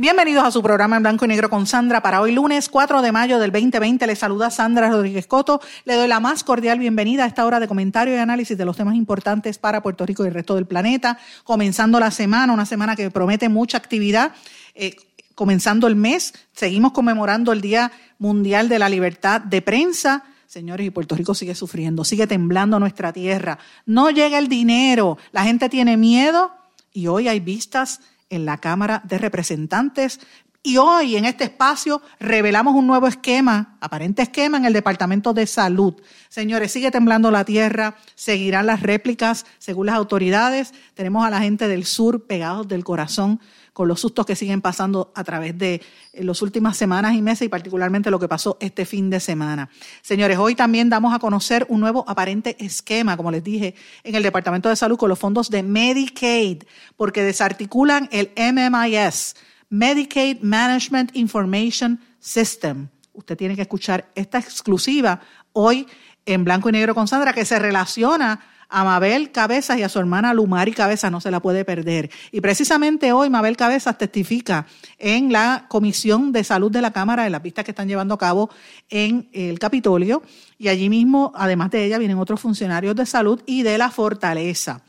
[0.00, 3.12] Bienvenidos a su programa en blanco y negro con Sandra para hoy lunes 4 de
[3.12, 4.06] mayo del 2020.
[4.06, 5.60] Le saluda Sandra Rodríguez Coto.
[5.84, 8.78] Le doy la más cordial bienvenida a esta hora de comentario y análisis de los
[8.78, 11.18] temas importantes para Puerto Rico y el resto del planeta.
[11.44, 14.32] Comenzando la semana, una semana que promete mucha actividad.
[14.74, 14.96] Eh,
[15.34, 20.24] comenzando el mes, seguimos conmemorando el Día Mundial de la Libertad de Prensa.
[20.46, 23.58] Señores, y Puerto Rico sigue sufriendo, sigue temblando nuestra tierra.
[23.84, 26.52] No llega el dinero, la gente tiene miedo
[26.90, 28.00] y hoy hay vistas
[28.30, 30.20] en la Cámara de Representantes.
[30.62, 35.46] Y hoy en este espacio revelamos un nuevo esquema, aparente esquema en el Departamento de
[35.46, 35.94] Salud.
[36.28, 40.74] Señores, sigue temblando la tierra, seguirán las réplicas según las autoridades.
[40.94, 43.40] Tenemos a la gente del sur pegados del corazón
[43.72, 45.80] con los sustos que siguen pasando a través de
[46.12, 49.70] eh, las últimas semanas y meses y particularmente lo que pasó este fin de semana.
[50.02, 54.22] Señores, hoy también damos a conocer un nuevo aparente esquema, como les dije, en el
[54.22, 56.64] Departamento de Salud con los fondos de Medicaid,
[56.96, 59.36] porque desarticulan el MMIS,
[59.68, 62.88] Medicaid Management Information System.
[63.12, 65.20] Usted tiene que escuchar esta exclusiva
[65.52, 65.86] hoy
[66.26, 68.40] en blanco y negro con Sandra, que se relaciona
[68.70, 72.10] a Mabel Cabezas y a su hermana Lumari Cabezas, no se la puede perder.
[72.30, 74.66] Y precisamente hoy Mabel Cabezas testifica
[74.98, 78.18] en la Comisión de Salud de la Cámara, en las vistas que están llevando a
[78.18, 78.50] cabo
[78.88, 80.22] en el Capitolio,
[80.58, 84.82] y allí mismo, además de ella, vienen otros funcionarios de salud y de la Fortaleza.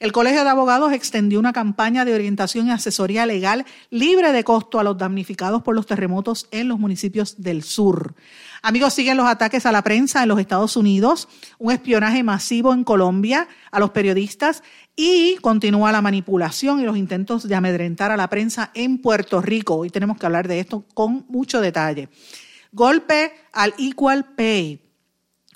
[0.00, 4.78] El Colegio de Abogados extendió una campaña de orientación y asesoría legal libre de costo
[4.78, 8.14] a los damnificados por los terremotos en los municipios del sur.
[8.62, 12.82] Amigos, siguen los ataques a la prensa en los Estados Unidos, un espionaje masivo en
[12.82, 14.62] Colombia a los periodistas
[14.96, 19.76] y continúa la manipulación y los intentos de amedrentar a la prensa en Puerto Rico.
[19.76, 22.08] Hoy tenemos que hablar de esto con mucho detalle.
[22.72, 24.82] Golpe al Equal Pay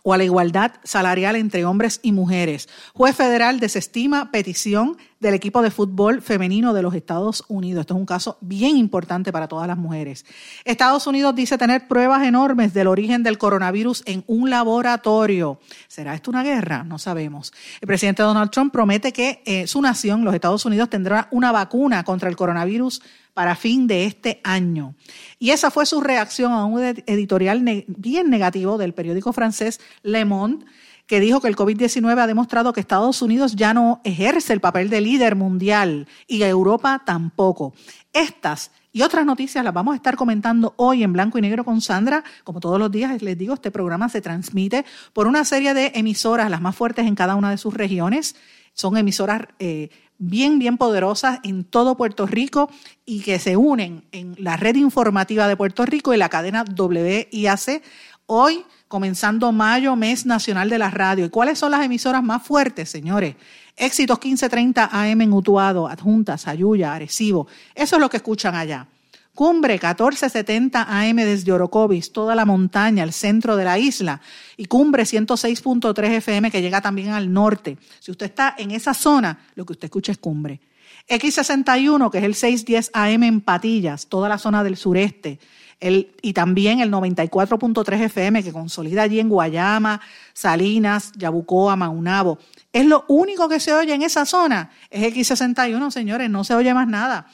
[0.04, 2.68] o a la igualdad salarial entre hombres y mujeres.
[2.94, 7.82] Juez federal desestima petición del equipo de fútbol femenino de los Estados Unidos.
[7.82, 10.26] Esto es un caso bien importante para todas las mujeres.
[10.64, 15.60] Estados Unidos dice tener pruebas enormes del origen del coronavirus en un laboratorio.
[15.86, 16.82] ¿Será esto una guerra?
[16.82, 17.52] No sabemos.
[17.80, 22.02] El presidente Donald Trump promete que eh, su nación, los Estados Unidos, tendrá una vacuna
[22.02, 23.00] contra el coronavirus
[23.32, 24.96] para fin de este año.
[25.38, 30.66] Y esa fue su reacción a un editorial bien negativo del periódico francés Le Monde,
[31.12, 34.88] que dijo que el COVID-19 ha demostrado que Estados Unidos ya no ejerce el papel
[34.88, 37.74] de líder mundial y Europa tampoco.
[38.14, 41.82] Estas y otras noticias las vamos a estar comentando hoy en blanco y negro con
[41.82, 42.24] Sandra.
[42.44, 46.48] Como todos los días les digo, este programa se transmite por una serie de emisoras,
[46.48, 48.34] las más fuertes en cada una de sus regiones.
[48.72, 52.70] Son emisoras eh, bien, bien poderosas en todo Puerto Rico
[53.04, 57.82] y que se unen en la red informativa de Puerto Rico y la cadena WIAC.
[58.24, 61.24] Hoy, comenzando mayo, mes nacional de la radio.
[61.24, 63.36] ¿Y cuáles son las emisoras más fuertes, señores?
[63.74, 67.46] Éxitos 1530 AM en Utuado, Adjuntas, Ayuya, Arecibo.
[67.74, 68.86] Eso es lo que escuchan allá.
[69.34, 74.20] Cumbre 1470 AM desde Orocovis, toda la montaña, el centro de la isla.
[74.58, 77.78] Y Cumbre 106.3 FM que llega también al norte.
[77.98, 80.60] Si usted está en esa zona, lo que usted escucha es Cumbre.
[81.08, 85.38] X61, que es el 610 AM en Patillas, toda la zona del sureste.
[85.82, 90.00] El, y también el 94.3 FM que consolida allí en Guayama,
[90.32, 92.38] Salinas, Yabucoa, Maunabo.
[92.72, 94.70] Es lo único que se oye en esa zona.
[94.90, 97.26] Es X61, señores, no se oye más nada.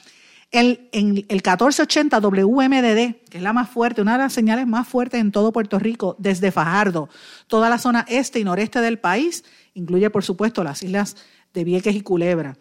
[0.50, 5.20] El, el 1480 WMDD, que es la más fuerte, una de las señales más fuertes
[5.20, 7.10] en todo Puerto Rico, desde Fajardo,
[7.48, 9.44] toda la zona este y noreste del país,
[9.74, 11.16] incluye por supuesto las islas
[11.52, 12.56] de Vieques y Culebra.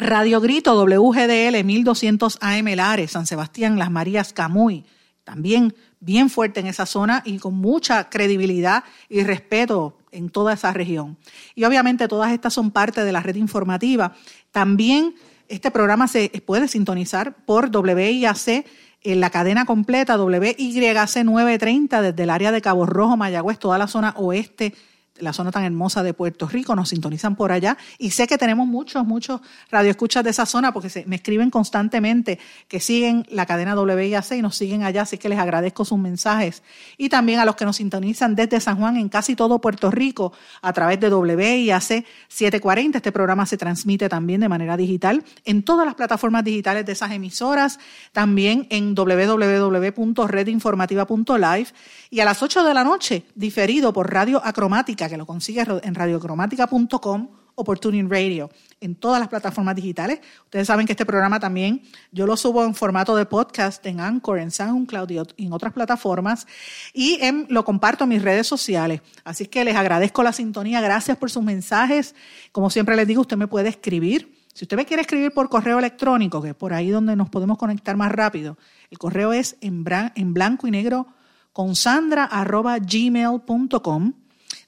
[0.00, 4.84] Radio Grito WGDL 1200 AM Lares, San Sebastián, Las Marías, Camuy,
[5.24, 10.72] también bien fuerte en esa zona y con mucha credibilidad y respeto en toda esa
[10.72, 11.18] región.
[11.56, 14.14] Y obviamente todas estas son parte de la red informativa.
[14.52, 15.16] También
[15.48, 18.66] este programa se puede sintonizar por WIAC
[19.02, 23.88] en la cadena completa WYC 930 desde el área de Cabo Rojo, Mayagüez, toda la
[23.88, 24.74] zona oeste
[25.20, 27.76] la zona tan hermosa de Puerto Rico, nos sintonizan por allá.
[27.98, 32.38] Y sé que tenemos muchos, muchos radioescuchas de esa zona porque se, me escriben constantemente
[32.68, 36.62] que siguen la cadena WIAC y nos siguen allá, así que les agradezco sus mensajes.
[36.96, 40.32] Y también a los que nos sintonizan desde San Juan en casi todo Puerto Rico
[40.62, 42.98] a través de WIAC 740.
[42.98, 47.12] Este programa se transmite también de manera digital en todas las plataformas digitales de esas
[47.12, 47.78] emisoras,
[48.12, 51.68] también en www.redinformativa.live
[52.10, 55.94] y a las 8 de la noche, diferido por Radio Acromática, que lo consigues en
[55.94, 57.28] radiocromática.com
[57.60, 58.50] o por Tuning Radio,
[58.80, 60.20] en todas las plataformas digitales.
[60.44, 61.82] Ustedes saben que este programa también
[62.12, 66.46] yo lo subo en formato de podcast en Anchor, en SoundCloud y en otras plataformas
[66.94, 67.18] y
[67.48, 69.00] lo comparto en mis redes sociales.
[69.24, 72.14] Así que les agradezco la sintonía, gracias por sus mensajes.
[72.52, 74.38] Como siempre les digo, usted me puede escribir.
[74.54, 77.58] Si usted me quiere escribir por correo electrónico, que es por ahí donde nos podemos
[77.58, 78.56] conectar más rápido,
[78.92, 81.08] el correo es en, blanco y negro
[81.52, 84.12] con sandra.gmail.com.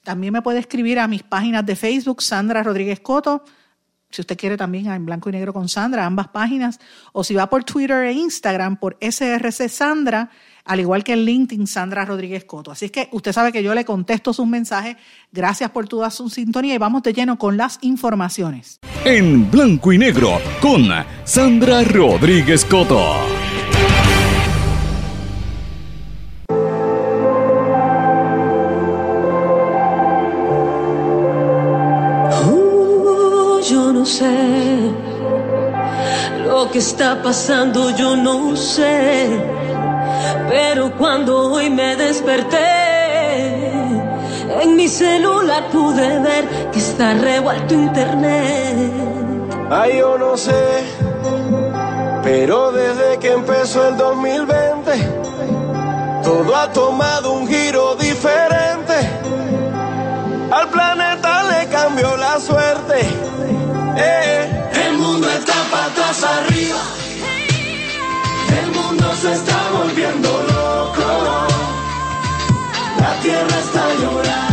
[0.03, 3.43] También me puede escribir a mis páginas de Facebook, Sandra Rodríguez Coto.
[4.09, 6.79] Si usted quiere también en blanco y negro con Sandra, ambas páginas.
[7.13, 10.29] O si va por Twitter e Instagram, por SRC Sandra,
[10.65, 12.71] al igual que en LinkedIn, Sandra Rodríguez Coto.
[12.71, 14.97] Así es que usted sabe que yo le contesto sus mensajes.
[15.31, 18.79] Gracias por toda su sintonía y vamos de lleno con las informaciones.
[19.05, 20.89] En blanco y negro con
[21.23, 23.15] Sandra Rodríguez Coto.
[36.45, 39.29] Lo que está pasando yo no sé.
[40.49, 43.71] Pero cuando hoy me desperté,
[44.61, 48.91] en mi celular pude ver que está revuelto internet.
[49.69, 50.83] Ay, yo no sé.
[52.23, 54.91] Pero desde que empezó el 2020,
[56.21, 58.93] todo ha tomado un giro diferente.
[60.51, 63.31] Al planeta le cambió la suerte
[64.01, 66.81] eh, el mundo está patas arriba.
[68.61, 71.47] El mundo se está volviendo loco.
[72.99, 74.50] La tierra está llorando.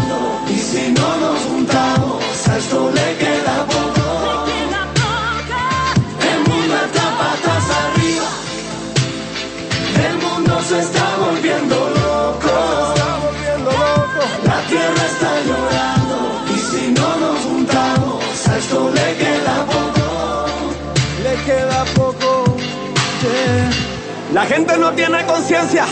[24.39, 25.85] La gente no tiene conciencia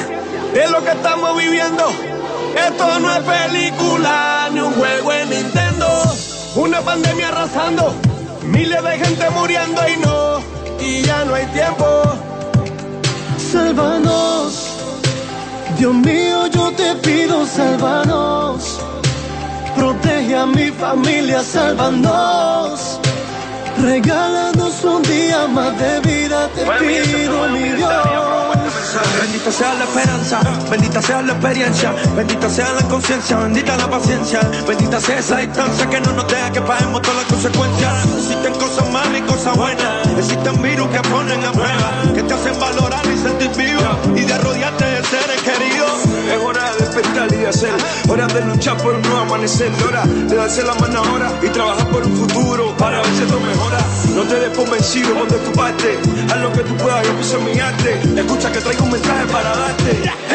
[0.54, 1.82] de lo que estamos viviendo.
[2.54, 5.88] Esto no es película ni un juego en Nintendo.
[6.54, 7.92] Una pandemia arrasando,
[8.44, 10.38] miles de gente muriendo y no,
[10.78, 11.84] y ya no hay tiempo.
[13.50, 14.76] Sálvanos,
[15.76, 18.78] Dios mío, yo te pido, sálvanos.
[19.74, 23.00] Protege a mi familia, sálvanos.
[23.82, 27.92] Regálanos un día más de vida, te pido, mi Dios.
[29.20, 30.40] Bendita sea la esperanza,
[30.70, 35.88] bendita sea la experiencia, bendita sea la conciencia, bendita la paciencia, bendita sea esa distancia
[35.90, 38.06] que no nos deja que paguemos todas las consecuencias.
[38.16, 42.58] Existen cosas malas y cosas buenas, existen virus que ponen a prueba, que te hacen
[42.58, 43.82] valorar y sentir vivo
[44.16, 46.04] y de rodearte de seres queridos.
[46.30, 47.74] Es hora de despertar y de hacer,
[48.08, 51.88] hora de luchar por un nuevo amanecer, hora de darse la mano ahora y trabajar
[51.88, 53.78] por un futuro para ver si esto mejora.
[54.14, 55.98] No te des por vencido, ponte tu parte,
[56.30, 58.00] haz lo que tú puedas, yo en mi arte.
[58.16, 59.90] Escucha que traigo un mensaje para darte.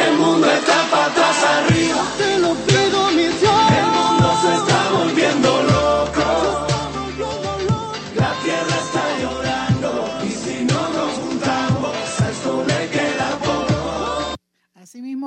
[0.06, 2.71] El mundo está patas arriba.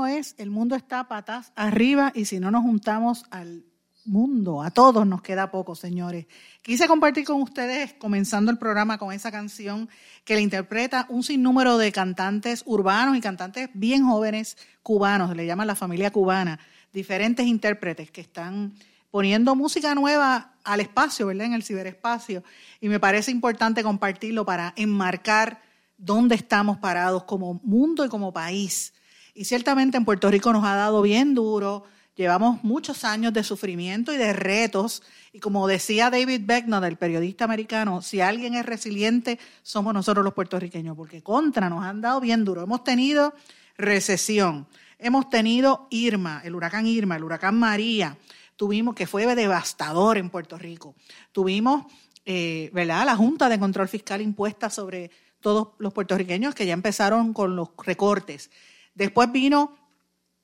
[0.07, 3.65] Es, el mundo está patas arriba y si no nos juntamos al
[4.05, 6.27] mundo, a todos nos queda poco, señores.
[6.63, 9.89] Quise compartir con ustedes, comenzando el programa con esa canción
[10.25, 15.67] que le interpreta un sinnúmero de cantantes urbanos y cantantes bien jóvenes cubanos, le llaman
[15.67, 16.59] la familia cubana,
[16.93, 18.75] diferentes intérpretes que están
[19.11, 21.47] poniendo música nueva al espacio, ¿verdad?
[21.47, 22.43] En el ciberespacio.
[22.81, 25.63] Y me parece importante compartirlo para enmarcar
[25.97, 28.93] dónde estamos parados como mundo y como país.
[29.35, 31.85] Y ciertamente en Puerto Rico nos ha dado bien duro,
[32.17, 35.03] Llevamos muchos años de sufrimiento y de retos.
[35.33, 40.33] Y como decía David Beckner, el periodista americano, si alguien es resiliente, somos nosotros los
[40.33, 42.63] puertorriqueños, porque contra nos han dado bien duro.
[42.63, 43.35] Hemos tenido
[43.77, 44.69] recesión,
[45.01, 48.17] hemos tenido Irma, el huracán Irma, el huracán María,
[48.55, 50.95] tuvimos que fue devastador en Puerto Rico.
[51.33, 51.87] Tuvimos,
[52.25, 55.11] eh, ¿verdad?, la Junta de Control Fiscal impuesta sobre
[55.41, 58.51] todos los puertorriqueños que ya empezaron con los recortes.
[58.95, 59.77] Después vino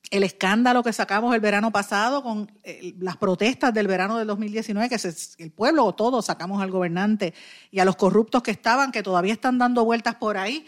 [0.09, 4.89] el escándalo que sacamos el verano pasado con eh, las protestas del verano del 2019,
[4.89, 4.97] que
[5.37, 7.33] el pueblo o todos sacamos al gobernante
[7.71, 10.65] y a los corruptos que estaban, que todavía están dando vueltas por ahí.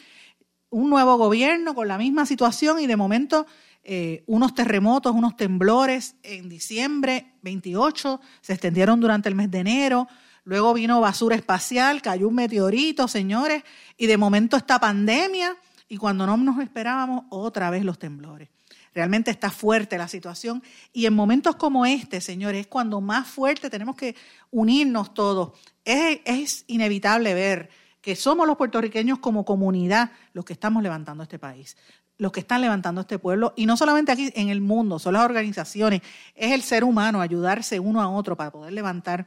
[0.70, 3.46] Un nuevo gobierno con la misma situación y de momento
[3.84, 10.08] eh, unos terremotos, unos temblores en diciembre 28, se extendieron durante el mes de enero.
[10.46, 13.64] Luego vino basura espacial, cayó un meteorito, señores,
[13.98, 18.50] y de momento esta pandemia y cuando no nos esperábamos, otra vez los temblores.
[18.94, 20.62] Realmente está fuerte la situación
[20.92, 24.16] y en momentos como este, señores, es cuando más fuerte tenemos que
[24.52, 25.54] unirnos todos.
[25.84, 27.70] Es, inevitable ver
[28.02, 31.76] que somos los puertorriqueños como comunidad los que estamos levantando este país
[32.20, 35.26] los que están levantando este pueblo, y no solamente aquí en el mundo, son las
[35.26, 36.02] organizaciones,
[36.36, 39.26] es el ser humano ayudarse uno a otro para poder levantar,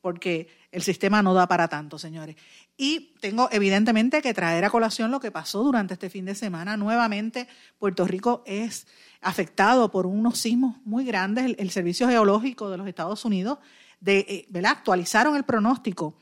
[0.00, 2.36] porque el sistema no da para tanto, señores.
[2.76, 6.76] Y tengo evidentemente que traer a colación lo que pasó durante este fin de semana.
[6.76, 8.86] Nuevamente, Puerto Rico es
[9.20, 11.56] afectado por unos sismos muy grandes.
[11.58, 13.58] El, Servicio Geológico de los Estados Unidos
[14.06, 16.16] eh, actualizaron el pronóstico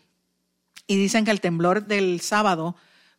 [0.87, 2.77] y dicen que el temblor del sábado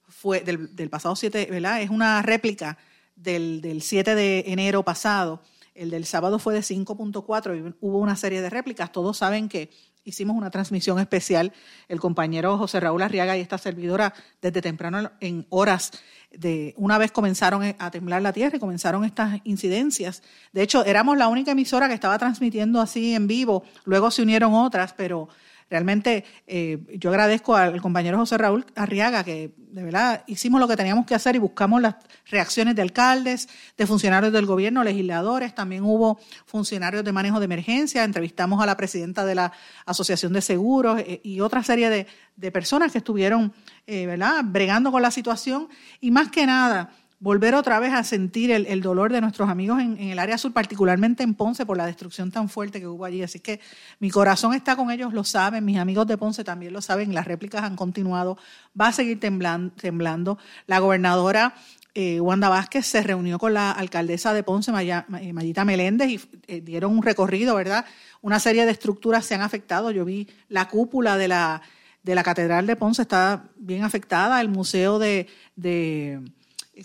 [0.07, 1.81] fue del, pasado 7, ¿verdad?
[1.81, 2.77] Es una réplica
[3.15, 5.43] del, del 7 de enero pasado.
[5.75, 8.91] El del sábado fue de 5.4 y hubo una serie de réplicas.
[8.91, 9.69] Todos saben que
[10.07, 11.53] hicimos una transmisión especial,
[11.89, 15.91] el compañero José Raúl Arriaga y esta servidora, desde temprano en horas
[16.31, 20.23] de una vez comenzaron a temblar la tierra y comenzaron estas incidencias.
[20.53, 24.53] De hecho, éramos la única emisora que estaba transmitiendo así en vivo, luego se unieron
[24.53, 25.29] otras, pero
[25.69, 30.77] Realmente eh, yo agradezco al compañero José Raúl Arriaga que de verdad hicimos lo que
[30.77, 31.95] teníamos que hacer y buscamos las
[32.25, 38.03] reacciones de alcaldes, de funcionarios del gobierno, legisladores, también hubo funcionarios de manejo de emergencia,
[38.03, 39.51] entrevistamos a la presidenta de la
[39.86, 42.07] Asociación de Seguros eh, y otra serie de,
[42.38, 43.53] de personas que estuvieron
[43.86, 44.41] eh, ¿verdad?
[44.45, 45.67] bregando con la situación.
[46.00, 50.00] Y más que nada volver otra vez a sentir el, dolor de nuestros amigos en,
[50.00, 53.24] el área sur, particularmente en Ponce, por la destrupción tan fuerte que hubo allí.
[53.24, 53.59] Así que
[54.00, 57.25] mi corazón está con ellos, lo saben, mis amigos de Ponce también lo saben, las
[57.25, 58.38] réplicas han continuado,
[58.79, 60.38] va a seguir temblando.
[60.67, 61.55] La gobernadora
[61.95, 66.62] eh, Wanda Vázquez se reunió con la alcaldesa de Ponce, eh, Mayita Meléndez, y eh,
[66.62, 67.86] dieron un recorrido, ¿verdad?
[68.21, 69.89] Una serie de estructuras se han afectado.
[69.89, 71.63] Yo vi la cúpula de la,
[72.03, 75.27] de la Catedral de Ponce, está bien afectada, el museo de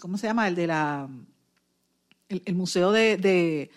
[0.00, 0.48] ¿cómo se llama?
[0.48, 1.08] El de la,
[2.28, 3.68] el, museo de,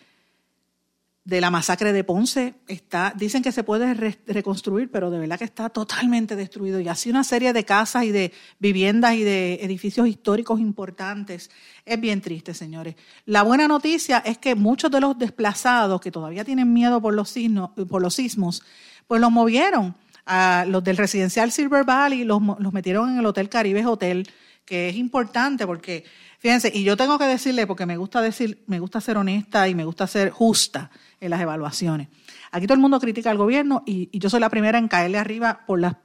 [1.23, 3.93] de, la masacre de Ponce está, dicen que se puede
[4.27, 6.79] reconstruir, pero de verdad que está totalmente destruido.
[6.79, 11.49] Y así una serie de casas y de viviendas y de edificios históricos importantes.
[11.85, 12.95] Es bien triste, señores.
[13.25, 17.29] La buena noticia es que muchos de los desplazados que todavía tienen miedo por los,
[17.29, 18.63] sismos, por los sismos,
[19.07, 19.95] pues los movieron.
[20.27, 24.27] A los del residencial Silver Valley los, los metieron en el Hotel Caribe Hotel
[24.65, 26.03] que es importante porque,
[26.39, 29.75] fíjense, y yo tengo que decirle, porque me gusta decir, me gusta ser honesta y
[29.75, 32.09] me gusta ser justa en las evaluaciones.
[32.51, 35.19] Aquí todo el mundo critica al gobierno y, y yo soy la primera en caerle
[35.19, 35.95] arriba por las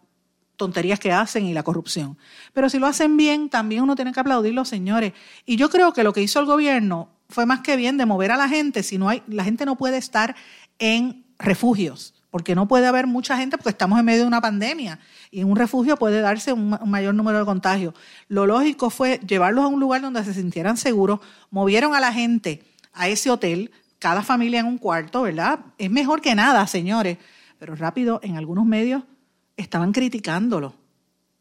[0.57, 2.19] tonterías que hacen y la corrupción.
[2.52, 5.14] Pero si lo hacen bien, también uno tiene que aplaudirlo, señores.
[5.47, 8.31] Y yo creo que lo que hizo el gobierno fue más que bien de mover
[8.31, 10.37] a la gente, si no hay, la gente no puede estar
[10.79, 14.99] en refugios porque no puede haber mucha gente porque estamos en medio de una pandemia
[15.30, 17.94] y en un refugio puede darse un, mayor número de contagios.
[18.28, 21.20] Lo lógico fue llevarlos a un lugar donde se sintieran seguros,
[21.50, 25.60] movieron a la gente a ese hotel, cada familia en un cuarto, ¿verdad?
[25.76, 27.18] Es mejor que nada, señores,
[27.58, 29.02] pero rápido en algunos medios
[29.56, 30.75] estaban criticándolo.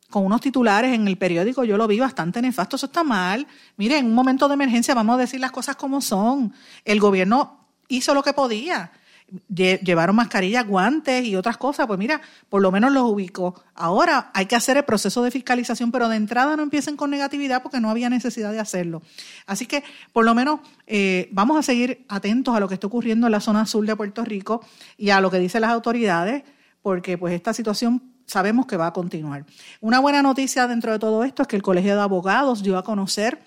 [0.09, 3.45] Con unos titulares en el periódico yo lo vi bastante nefasto, eso está mal.
[3.77, 6.51] Miren, en un momento de emergencia vamos a decir las cosas como son.
[6.83, 8.91] El gobierno hizo lo que podía
[9.47, 13.61] llevaron mascarillas, guantes y otras cosas, pues mira, por lo menos los ubicó.
[13.75, 17.61] Ahora hay que hacer el proceso de fiscalización, pero de entrada no empiecen con negatividad
[17.61, 19.01] porque no había necesidad de hacerlo.
[19.45, 19.83] Así que
[20.13, 23.39] por lo menos eh, vamos a seguir atentos a lo que está ocurriendo en la
[23.39, 24.65] zona sur de Puerto Rico
[24.97, 26.43] y a lo que dicen las autoridades,
[26.81, 29.45] porque pues esta situación sabemos que va a continuar.
[29.81, 32.83] Una buena noticia dentro de todo esto es que el Colegio de Abogados dio a
[32.83, 33.39] conocer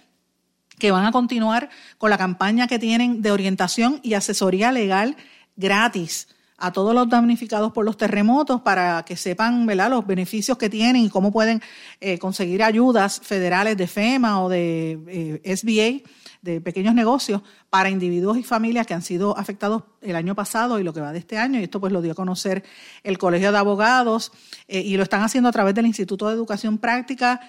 [0.78, 5.16] que van a continuar con la campaña que tienen de orientación y asesoría legal
[5.56, 6.28] gratis
[6.62, 9.90] a todos los damnificados por los terremotos para que sepan ¿verdad?
[9.90, 11.60] los beneficios que tienen y cómo pueden
[12.00, 16.08] eh, conseguir ayudas federales de FEMA o de eh, SBA,
[16.40, 20.84] de pequeños negocios, para individuos y familias que han sido afectados el año pasado y
[20.84, 21.58] lo que va de este año.
[21.58, 22.62] Y esto pues lo dio a conocer
[23.02, 24.30] el Colegio de Abogados
[24.68, 27.40] eh, y lo están haciendo a través del Instituto de Educación Práctica,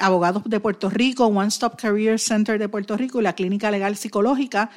[0.00, 3.96] Abogados de Puerto Rico, One Stop Career Center de Puerto Rico y la Clínica Legal
[3.96, 4.70] Psicológica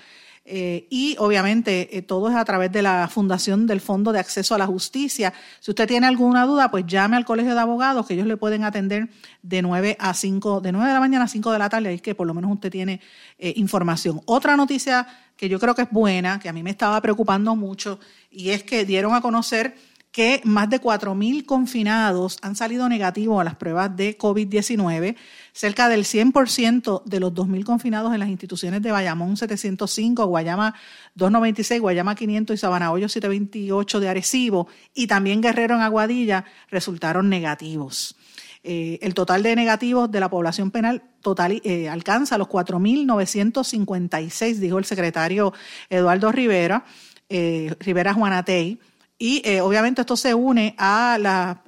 [0.54, 4.54] eh, y obviamente eh, todo es a través de la Fundación del Fondo de Acceso
[4.54, 5.32] a la Justicia.
[5.62, 8.66] Si usted tiene alguna duda, pues llame al Colegio de Abogados, que ellos le pueden
[8.66, 9.08] atender
[9.42, 11.96] de 9 a 5, de 9 de la mañana a 5 de la tarde, ahí
[11.96, 13.00] es que por lo menos usted tiene
[13.40, 14.20] eh, información.
[14.26, 18.02] Otra noticia que yo creo que es buena, que a mí me estaba preocupando mucho,
[18.30, 19.78] y es que dieron a conocer
[20.12, 25.16] que más de 4.000 confinados han salido negativos a las pruebas de COVID-19.
[25.54, 30.76] Cerca del 100% de los 2.000 confinados en las instituciones de Bayamón 705, Guayama
[31.16, 37.30] 296, Guayama 500 y Sabana Hoyo 728 de Arecibo y también Guerrero en Aguadilla resultaron
[37.30, 38.16] negativos.
[38.64, 44.78] Eh, el total de negativos de la población penal total eh, alcanza los 4.956, dijo
[44.78, 45.54] el secretario
[45.90, 46.86] Eduardo Rivera,
[47.28, 48.80] eh, Rivera Juanatey
[49.22, 51.14] y eh, obviamente esto se une a,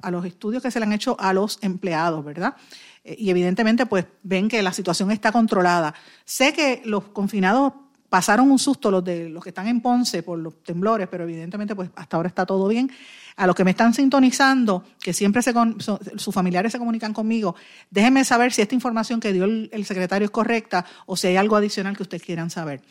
[0.02, 2.56] a, los estudios que se le han hecho a los empleados, ¿verdad?
[3.04, 5.94] Eh, y evidentemente pues ven que la situación está controlada.
[6.24, 7.74] Sé que los confinados
[8.08, 11.74] pasaron un susto los de los que están en Ponce por los temblores, pero evidentemente
[11.74, 12.90] pues hasta ahora está todo bien.
[13.36, 17.56] A los que me están sintonizando, que siempre se sus familiares se comunican conmigo,
[17.90, 21.56] déjenme saber si esta información que dio el, secretario es correcta o si hay algo
[21.56, 22.82] adicional que ustedes quieran saber.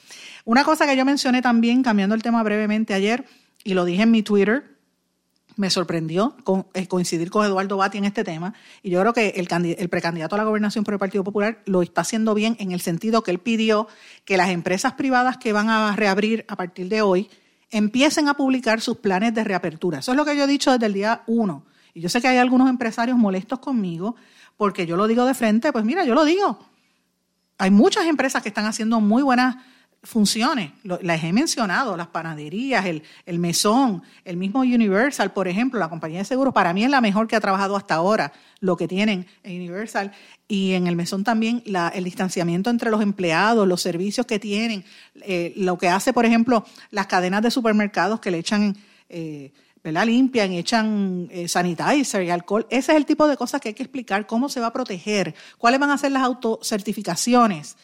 [0.43, 3.23] Una cosa que yo mencioné también, cambiando el tema brevemente ayer,
[3.63, 4.72] y lo dije en mi Twitter,
[5.55, 6.35] me sorprendió
[6.73, 8.53] eh, coincidir con Eduardo Bati en este tema.
[8.81, 11.81] Y yo creo que el, el, precandidato a la gobernación por el Partido Popular lo
[11.81, 13.87] está haciendo bien en el sentido que él pidió
[14.25, 17.29] que las empresas privadas que van a reabrir a partir de hoy
[17.71, 19.99] empiecen a publicar sus planes de reapertura.
[19.99, 21.65] Eso es lo que yo he dicho desde el día uno.
[21.93, 24.15] Y yo sé que hay algunos empresarios molestos conmigo
[24.57, 25.71] porque yo lo digo de frente.
[25.71, 26.59] Pues mira, yo lo digo.
[27.57, 29.57] Hay muchas empresas que están haciendo muy buenas
[30.03, 30.71] funciones.
[30.83, 36.19] Las he mencionado, las panaderías, el, el, mesón, el mismo Universal, por ejemplo, la compañía
[36.19, 39.25] de seguros, para mí es la mejor que ha trabajado hasta ahora, lo que tienen
[39.43, 40.11] en Universal.
[40.47, 44.83] Y en el mesón también la, el distanciamiento entre los empleados, los servicios que tienen,
[45.21, 48.75] eh, lo que hace, por ejemplo, las cadenas de supermercados que le echan...
[49.09, 49.51] Eh,
[49.83, 50.05] ¿verdad?
[50.05, 52.65] limpian echan eh, sanitizer y alcohol.
[52.69, 55.35] Ese es el tipo de cosas que hay que explicar, cómo se va a proteger,
[55.57, 57.75] cuáles van a ser las autocertificaciones.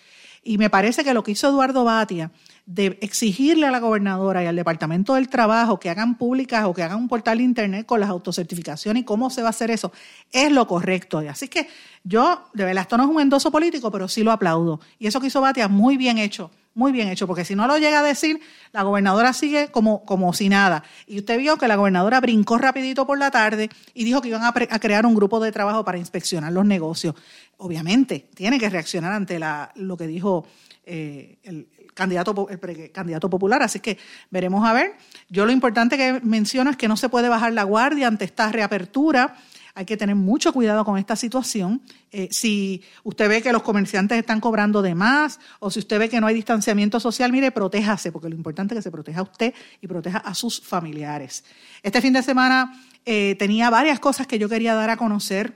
[0.43, 2.31] Y me parece que lo que hizo Eduardo Batia
[2.65, 6.84] de exigirle a la gobernadora y al Departamento del Trabajo que hagan públicas o que
[6.84, 9.91] hagan un portal de Internet con las autocertificaciones y cómo se va a hacer eso,
[10.31, 11.17] es lo correcto.
[11.17, 11.67] Así que
[12.03, 14.79] yo, de verdad, esto no es un endoso político, pero sí lo aplaudo.
[15.00, 17.77] Y eso que hizo Batia, muy bien hecho, muy bien hecho, porque si no lo
[17.77, 18.39] llega a decir,
[18.71, 20.83] la gobernadora sigue como, como si nada.
[21.05, 24.43] Y usted vio que la gobernadora brincó rapidito por la tarde y dijo que iban
[24.43, 27.13] a, crear un grupo de trabajo para inspeccionar los negocios
[27.62, 29.38] obviamente tiene que reaccionar ante
[29.75, 30.47] lo que dijo
[30.86, 33.62] eh, el, candidato, el candidato popular.
[33.62, 33.97] Así que
[34.32, 34.93] veremos a ver.
[35.27, 38.51] Yo lo importante que menciono es que no se puede bajar la guardia ante esta
[38.51, 39.36] reapertura.
[39.80, 41.82] Hay que tener mucho cuidado con esta situación.
[42.12, 46.10] Eh, si usted ve que los comerciantes están cobrando de más o si usted ve
[46.10, 49.24] que no hay distanciamiento social, mire, protéjase, porque lo importante es que se proteja a
[49.24, 51.46] usted y proteja a sus familiares.
[51.82, 55.54] Este fin de semana eh, tenía varias cosas que yo quería dar a conocer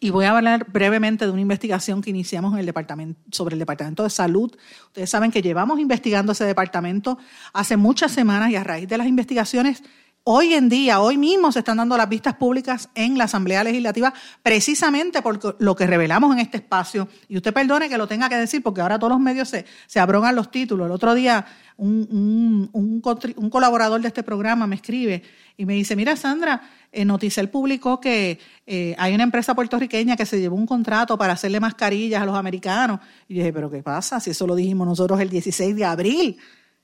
[0.00, 3.58] y voy a hablar brevemente de una investigación que iniciamos en el departamento, sobre el
[3.58, 4.54] Departamento de Salud.
[4.88, 7.16] Ustedes saben que llevamos investigando ese departamento
[7.54, 9.82] hace muchas semanas y a raíz de las investigaciones
[10.26, 14.14] Hoy en día, hoy mismo se están dando las vistas públicas en la Asamblea Legislativa
[14.42, 17.08] precisamente por lo que revelamos en este espacio.
[17.28, 20.00] Y usted perdone que lo tenga que decir porque ahora todos los medios se, se
[20.32, 20.86] los títulos.
[20.86, 21.44] El otro día
[21.76, 23.02] un, un,
[23.36, 25.22] un, colaborador de este programa me escribe
[25.58, 30.24] y me dice, mira Sandra, en Noticel publicó que eh, hay una empresa puertorriqueña que
[30.24, 33.00] se llevó un contrato para hacerle mascarillas a los americanos.
[33.28, 34.18] Y yo dije, pero ¿qué pasa?
[34.20, 36.38] Si eso lo dijimos nosotros el 16 de abril.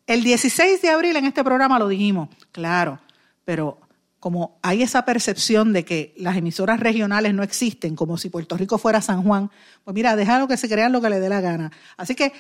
[0.06, 3.00] El 16 de abril en este programa lo dijimos, claro
[3.50, 3.80] pero
[4.20, 8.78] como hay esa percepción de que las emisoras regionales no existen, como si Puerto Rico
[8.78, 9.50] fuera San Juan,
[9.82, 11.72] pues mira, déjalo que se crean lo que le dé la gana.
[11.96, 12.32] Así que,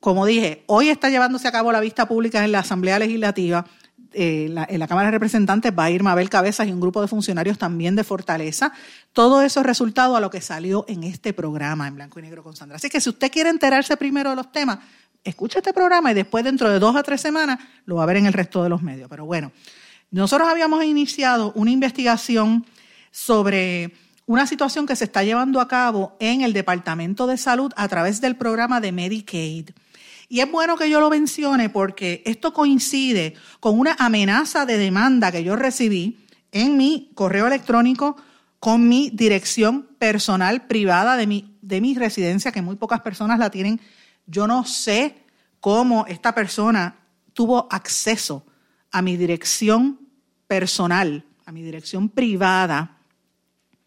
[0.00, 3.64] como dije, hoy está llevándose a cabo la vista pública en la Asamblea Legislativa.
[4.12, 7.08] Eh, en la Cámara de Representantes va a ir Mabel Cabezas y un grupo de
[7.08, 8.74] funcionarios también de Fortaleza.
[9.14, 12.42] Todo eso es resultado a lo que salió en este programa en blanco y negro
[12.42, 12.76] con Sandra.
[12.76, 14.80] Así que si usted quiere enterarse primero de los temas,
[15.24, 18.18] escucha este programa y después dentro de dos a tres semanas lo va a ver
[18.18, 19.08] en el resto de los medios.
[19.08, 19.50] Pero bueno.
[20.14, 22.64] Nosotros habíamos iniciado una investigación
[23.10, 23.96] sobre
[24.26, 28.20] una situación que se está llevando a cabo en el Departamento de Salud a través
[28.20, 29.70] del programa de Medicaid.
[30.28, 35.32] Y es bueno que yo lo mencione porque esto coincide con una amenaza de demanda
[35.32, 38.14] que yo recibí en mi correo electrónico
[38.60, 43.80] con mi dirección personal privada de mi, de residencia, que muy pocas personas la tienen.
[44.26, 45.24] Yo no sé
[45.58, 47.00] cómo esta persona
[47.32, 48.46] tuvo acceso
[48.92, 50.03] a mi dirección
[50.46, 52.98] personal, a mi dirección privada,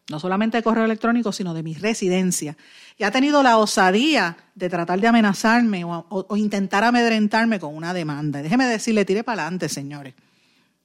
[0.10, 2.56] no solamente de correo electrónico, sino de mi residencia,
[2.98, 8.42] y ha tenido la osadía de tratar de amenazarme o, intentar amedrentarme con una demanda.
[8.42, 10.14] Déjeme decirle, tire para adelante, señores,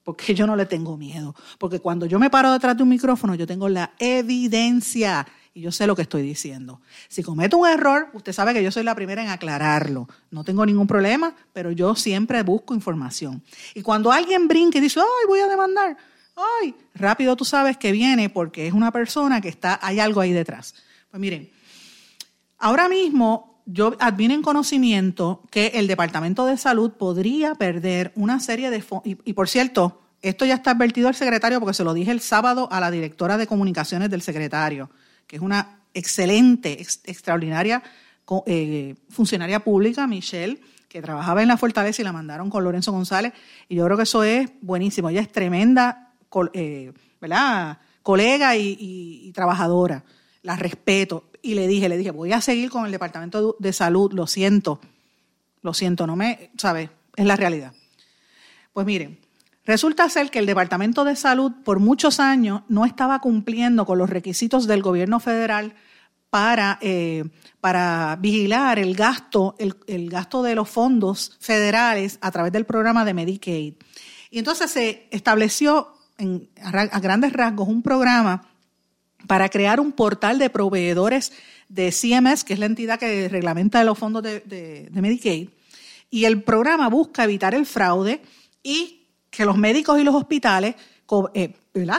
[0.03, 3.35] porque yo no le tengo miedo, porque cuando yo me paro detrás de un micrófono,
[3.35, 6.81] yo tengo la evidencia y yo sé lo que estoy diciendo.
[7.07, 10.07] Si cometo un error, usted sabe que yo soy la primera en aclararlo.
[10.31, 13.43] No tengo ningún problema, pero yo siempre busco información.
[13.75, 15.95] Y cuando alguien brinca y dice, ay, voy a demandar,
[16.35, 20.31] ay, rápido tú sabes que viene porque es una persona que está, hay algo ahí
[20.31, 20.73] detrás.
[21.11, 21.51] Pues miren,
[22.57, 28.71] ahora mismo yo advino en conocimiento que el Departamento de Salud podría perder una serie
[28.71, 32.11] de y, y por cierto, esto ya está advertido al secretario porque se lo dije
[32.11, 34.89] el sábado a la directora de comunicaciones del secretario,
[35.35, 37.83] es una excelente, extraordinaria
[38.45, 43.33] eh, funcionaria pública, Michelle, que trabajaba en la Fortaleza y la mandaron con Lorenzo González.
[43.67, 45.09] Y yo creo que eso es buenísimo.
[45.09, 46.13] Ella es tremenda,
[46.53, 47.79] eh, ¿verdad?
[48.01, 50.03] Colega y, trabajadora.
[50.43, 51.31] La respeto.
[51.41, 54.79] Y le dije, le dije, voy a seguir con el Departamento de Salud, lo siento.
[55.61, 56.89] Lo siento, no me, ¿sabes?
[57.15, 57.73] Es la realidad.
[58.73, 59.19] Pues miren,
[59.65, 64.09] Resulta ser que el Departamento de Salud por muchos años no estaba cumpliendo con los
[64.09, 65.73] requisitos del gobierno federal
[66.29, 67.23] para, eh,
[67.61, 73.13] para vigilar el gasto, el, gasto de los fondos federales a través del programa de
[73.13, 73.75] Medicaid.
[74.31, 75.93] Y entonces se estableció
[76.61, 78.49] a grandes rasgos un programa
[79.27, 81.31] para crear un portal de proveedores
[81.69, 85.49] de CMS, que es la entidad que reglamenta los fondos de Medicaid.
[86.09, 88.21] Y el programa busca evitar el fraude
[88.61, 89.02] y
[89.33, 90.75] que los médicos y los hospitales
[91.33, 91.53] eh,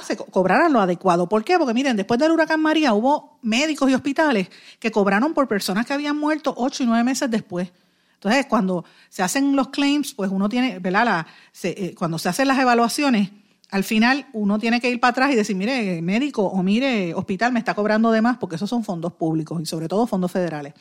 [0.07, 1.29] Se cobraran lo adecuado.
[1.29, 1.59] ¿Por qué?
[1.59, 5.93] Porque miren, después del huracán María hubo médicos y hospitales que cobraron por personas que
[5.93, 7.71] habían muerto ocho y nueve meses después.
[8.15, 11.27] Entonces, cuando se hacen los claims, pues uno tiene, ¿verdad?
[11.63, 13.31] Eh, cuando se hacen las evaluaciones,
[13.71, 17.53] al final uno tiene que ir para atrás y decir, mire, médico o mire, hospital
[17.53, 20.73] me está cobrando de más porque esos son fondos públicos y sobre todo fondos federales.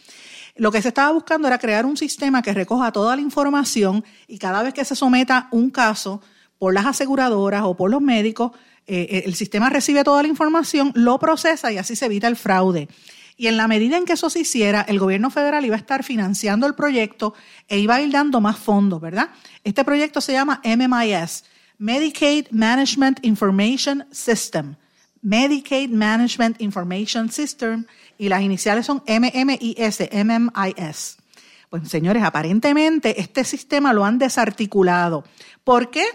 [0.56, 4.38] Lo que se estaba buscando era crear un sistema que recoja toda la información y
[4.38, 6.22] cada vez que se someta un caso,
[6.64, 8.54] por las aseguradoras o por los médicos,
[8.88, 12.38] eh, eh, el sistema recibe toda la información, lo procesa y así se evita el
[12.38, 12.88] fraude.
[13.36, 16.06] Y en la medida en que eso se hiciera, el gobierno federal iba a estar
[16.06, 17.34] financiando el proyecto
[17.68, 19.32] e iba a ir dando más fondos, ¿verdad?
[19.66, 21.44] Este proyecto se llama MMIS,
[21.80, 24.76] Medicaid Management Information System.
[25.22, 27.84] Medicaid Management Information System
[28.18, 31.18] y las iniciales son MMIS, MMIS.
[31.70, 35.26] Pues señores, aparentemente este sistema lo han desarticulado.
[35.66, 36.06] ¿Por qué?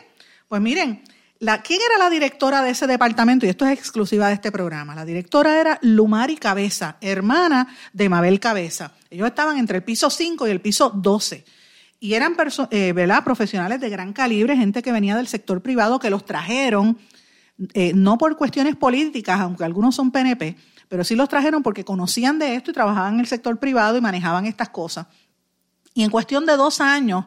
[0.49, 1.03] Pues miren,
[1.41, 3.45] la, ¿quién era la directora de ese departamento?
[3.45, 4.95] Y esto es exclusiva de este programa.
[4.95, 8.93] La directora era Lumari Cabeza, hermana de Mabel Cabeza.
[9.11, 11.45] Ellos estaban entre el piso 5 y el piso 12.
[12.01, 12.35] Y eran
[12.71, 16.97] eh, profesionales de gran calibre, gente que venía del sector privado, que los trajeron,
[17.75, 20.57] eh, no por cuestiones políticas, aunque algunos son PNP,
[20.89, 24.01] pero sí los trajeron porque conocían de esto y trabajaban en el sector privado y
[24.01, 25.09] manejaban estas cosas.
[25.93, 27.27] Y en cuestión de dos años,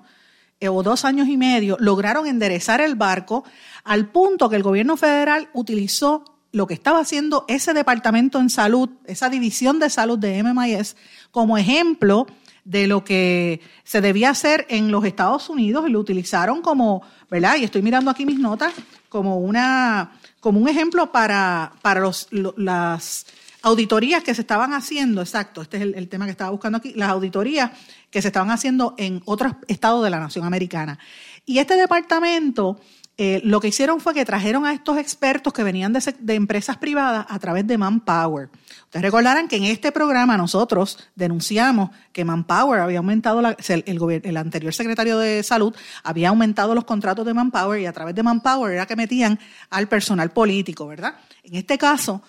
[0.70, 3.44] o dos años y medio, lograron enderezar el barco
[3.84, 8.90] al punto que el gobierno federal utilizó lo que estaba haciendo ese departamento en salud,
[9.06, 10.96] esa división de salud de MMIS,
[11.32, 12.28] como ejemplo
[12.64, 17.56] de lo que se debía hacer en los Estados Unidos y lo utilizaron como, ¿verdad?
[17.58, 18.74] Y estoy mirando aquí mis notas,
[19.10, 23.26] como una, como un ejemplo para, para los, las
[23.62, 27.10] auditorías que se estaban haciendo, exacto, este es el, tema que estaba buscando aquí, las
[27.10, 27.72] auditorías
[28.10, 31.00] que se estaban haciendo en otros estados de la nación americana.
[31.46, 32.80] Y este departamento
[33.18, 37.26] eh, lo que hicieron fue que trajeron a estos expertos que venían de, empresas privadas
[37.30, 38.50] a través de Manpower.
[38.86, 44.74] Ustedes recordarán que en este programa nosotros denunciamos que Manpower había aumentado, el, el, anterior
[44.74, 48.88] secretario de salud había aumentado los contratos de Manpower y a través de Manpower era
[48.88, 51.14] que metían al personal político, ¿verdad?
[51.44, 52.24] En este caso,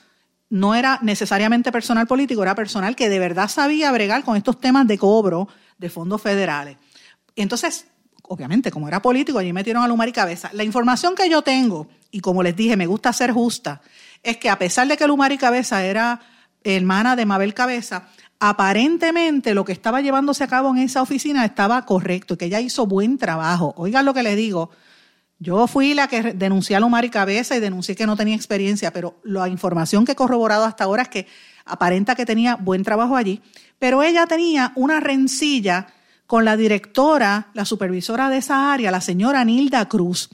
[0.52, 4.86] no era necesariamente personal político, era personal que de verdad sabía bregar con estos temas
[4.86, 6.76] de cobro de fondos federales.
[7.34, 7.86] Entonces,
[8.24, 10.50] obviamente, como era político, allí metieron a Lumar y Cabeza.
[10.52, 13.80] La información que yo tengo, y como les dije, me gusta ser justa,
[14.22, 16.20] es que a pesar de que Lumar y Cabeza era
[16.62, 21.86] hermana de Mabel Cabeza, aparentemente lo que estaba llevándose a cabo en esa oficina estaba
[21.86, 23.72] correcto, que ella hizo buen trabajo.
[23.78, 24.68] Oigan lo que les digo,
[25.42, 28.92] yo fui la que denuncié a Lomar y Cabeza y denuncié que no tenía experiencia,
[28.92, 31.26] pero la información que he corroborado hasta ahora es que
[31.64, 33.40] aparenta que tenía buen trabajo allí,
[33.80, 35.88] pero ella tenía una rencilla
[36.28, 40.30] con la directora, la supervisora de esa área, la señora Nilda Cruz,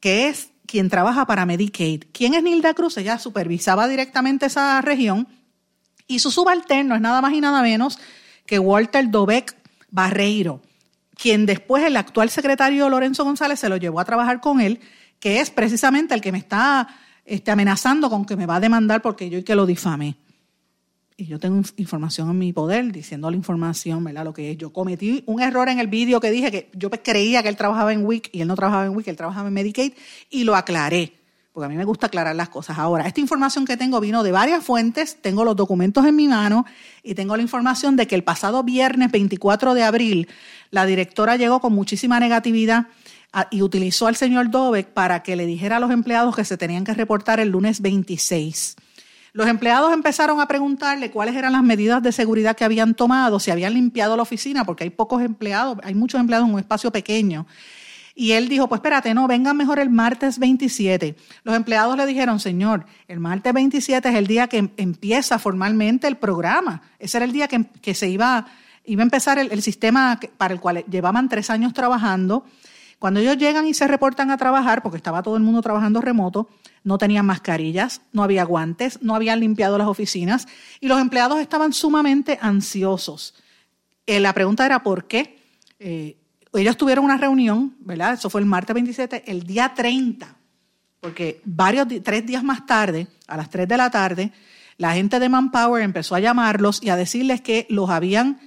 [0.00, 2.04] que es quien trabaja para Medicaid.
[2.10, 2.96] ¿Quién es Nilda Cruz?
[2.96, 5.28] Ella supervisaba directamente esa región
[6.06, 7.98] y su subalterno es nada más y nada menos
[8.46, 9.54] que Walter Dobeck
[9.90, 10.62] Barreiro
[11.20, 14.80] quien después el actual secretario Lorenzo González se lo llevó a trabajar con él,
[15.18, 16.88] que es precisamente el que me está
[17.26, 20.16] este, amenazando con que me va a demandar porque yo y que lo difame.
[21.18, 24.24] Y yo tengo información en mi poder diciendo la información, ¿verdad?
[24.24, 24.56] Lo que es.
[24.56, 27.92] Yo cometí un error en el vídeo que dije que yo creía que él trabajaba
[27.92, 29.92] en WIC y él no trabajaba en WIC, él trabajaba en Medicaid
[30.30, 31.19] y lo aclaré.
[31.52, 32.78] Porque a mí me gusta aclarar las cosas.
[32.78, 36.64] Ahora, esta información que tengo vino de varias fuentes, tengo los documentos en mi mano
[37.02, 40.28] y tengo la información de que el pasado viernes 24 de abril
[40.70, 42.86] la directora llegó con muchísima negatividad
[43.50, 46.84] y utilizó al señor Dobeck para que le dijera a los empleados que se tenían
[46.84, 48.76] que reportar el lunes 26.
[49.32, 53.52] Los empleados empezaron a preguntarle cuáles eran las medidas de seguridad que habían tomado, si
[53.52, 57.46] habían limpiado la oficina, porque hay pocos empleados, hay muchos empleados en un espacio pequeño.
[58.14, 61.16] Y él dijo, pues espérate, no, vengan mejor el martes 27.
[61.44, 66.06] Los empleados le dijeron, señor, el martes 27 es el día que em-, empieza formalmente
[66.06, 66.82] el programa.
[66.98, 68.46] Ese era el día que, se iba,
[68.84, 72.44] iba a empezar el, el sistema para el cual llevaban tres años trabajando
[73.00, 76.50] cuando ellos llegan y se reportan a trabajar, porque estaba todo el mundo trabajando remoto,
[76.84, 80.46] no tenían mascarillas, no había guantes, no habían limpiado las oficinas
[80.80, 83.34] y los empleados estaban sumamente ansiosos.
[84.06, 85.38] Eh, la pregunta era por qué.
[85.78, 86.18] Eh,
[86.52, 88.14] ellos tuvieron una reunión, ¿verdad?
[88.14, 90.36] Eso fue el martes 27, el día 30,
[91.00, 94.32] porque varios, tres días más tarde, a las 3 de la tarde,
[94.76, 98.40] la gente de Manpower empezó a llamarlos y a decirles que los habían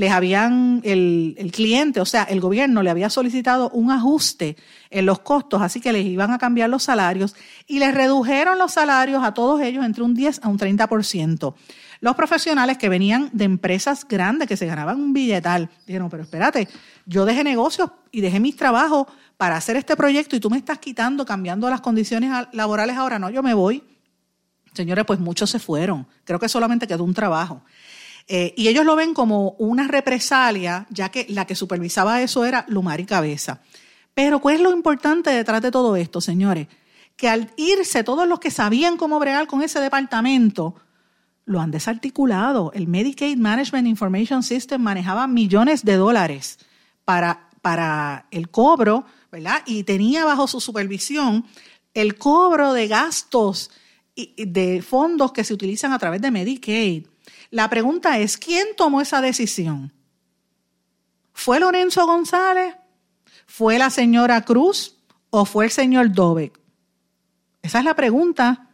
[0.00, 4.56] les habían, el, el, cliente, o sea, el gobierno le había solicitado un ajuste
[4.88, 8.72] en los costos, así que les iban a cambiar los salarios y les redujeron los
[8.72, 11.54] salarios a todos ellos entre un 10 a un 30%.
[12.00, 16.66] Los profesionales que venían de empresas grandes que se ganaban un billetal dijeron, pero espérate,
[17.04, 20.78] yo dejé negocios y dejé mis trabajos para hacer este proyecto y tú me estás
[20.78, 23.82] quitando, cambiando las condiciones laborales ahora, no, yo me voy.
[24.72, 26.06] Señores, pues muchos se fueron.
[26.24, 27.62] Creo que solamente quedó un trabajo.
[28.28, 32.64] Eh, y ellos lo ven como una represalia, ya que la que supervisaba eso era
[32.68, 33.60] Lumar y Cabeza.
[34.14, 36.68] Pero ¿cuál es lo importante detrás de todo esto, señores?
[37.16, 40.76] Que al irse todos los que sabían cómo bregar con ese departamento,
[41.44, 42.72] lo han desarticulado.
[42.74, 46.58] El Medicaid Management Information System manejaba millones de dólares
[47.04, 49.62] para, para el cobro, ¿verdad?
[49.66, 51.44] Y tenía bajo su supervisión
[51.94, 53.70] el cobro de gastos
[54.14, 57.06] de fondos que se utilizan a través de Medicaid.
[57.50, 59.92] La pregunta es, ¿quién tomó esa decisión?
[61.32, 62.76] ¿Fue Lorenzo González?
[63.46, 64.96] ¿Fue la señora Cruz?
[65.30, 66.60] ¿O fue el señor Dobeck?
[67.62, 68.69] Esa es la pregunta.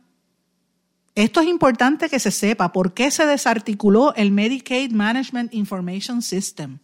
[1.17, 2.73] Esto es importante que se sepa.
[2.73, 6.79] ¿Por qué se desarticuló el Medicaid Management Information System?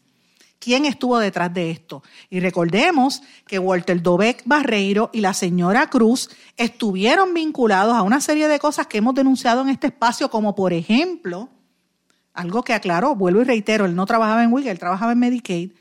[0.59, 2.03] ¿Quién estuvo detrás de esto?
[2.31, 8.49] Y recordemos que Walter Dobeck Barreiro y la señora Cruz estuvieron vinculados a una serie
[8.49, 11.51] de cosas que hemos denunciado en este espacio, como por ejemplo
[12.33, 15.73] algo que aclaró, vuelvo y reitero, él no trabajaba en WIC, él trabajaba en Medicaid,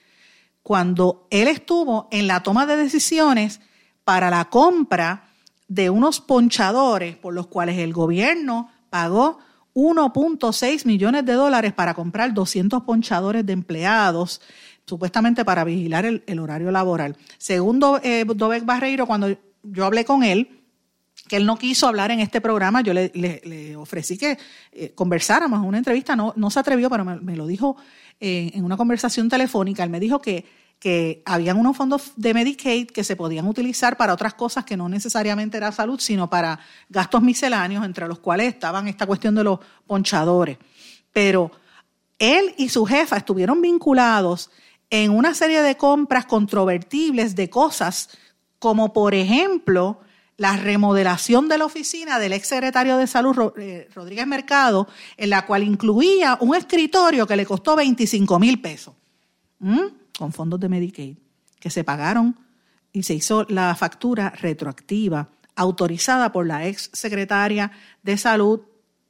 [0.62, 3.62] cuando él estuvo en la toma de decisiones
[4.04, 5.31] para la compra
[5.72, 9.40] de unos ponchadores por los cuales el gobierno pagó
[9.74, 14.42] 1.6 millones de dólares para comprar 200 ponchadores de empleados,
[14.86, 17.16] supuestamente para vigilar el, horario laboral.
[17.38, 20.60] Segundo eh, Dovec Barreiro, cuando yo hablé con él,
[21.30, 22.82] que él no quiso hablar en este programa.
[22.82, 24.38] Yo le, ofrecí que
[24.74, 27.78] eh, conversáramos en una entrevista, no, no se atrevió, pero me, lo dijo
[28.20, 29.86] en una conversación telefónica.
[29.86, 30.44] Él me dijo que,
[30.82, 34.90] que habían unos fondos de Medicaid que se podían utilizar para otras cosas que no
[34.90, 39.60] necesariamente era salud, sino para gastos misceláneos, entre los cuales estaban esta cuestión de los
[39.86, 40.58] ponchadores.
[41.14, 41.52] Pero
[42.18, 44.50] él y su jefa estuvieron vinculados
[44.90, 48.10] en una serie de compras controvertibles de cosas
[48.58, 50.00] como, por ejemplo,
[50.36, 55.46] la remodelación de la oficina del ex secretario de Salud, eh, Rodríguez Mercado, en la
[55.46, 58.96] cual incluía un escritorio que le costó 25 mil pesos,
[60.22, 61.18] con fondos de Medicaid,
[61.60, 62.38] que se pagaron
[62.94, 67.72] y se hizo la factura retroactiva, autorizada por la ex secretaria
[68.04, 68.62] de Salud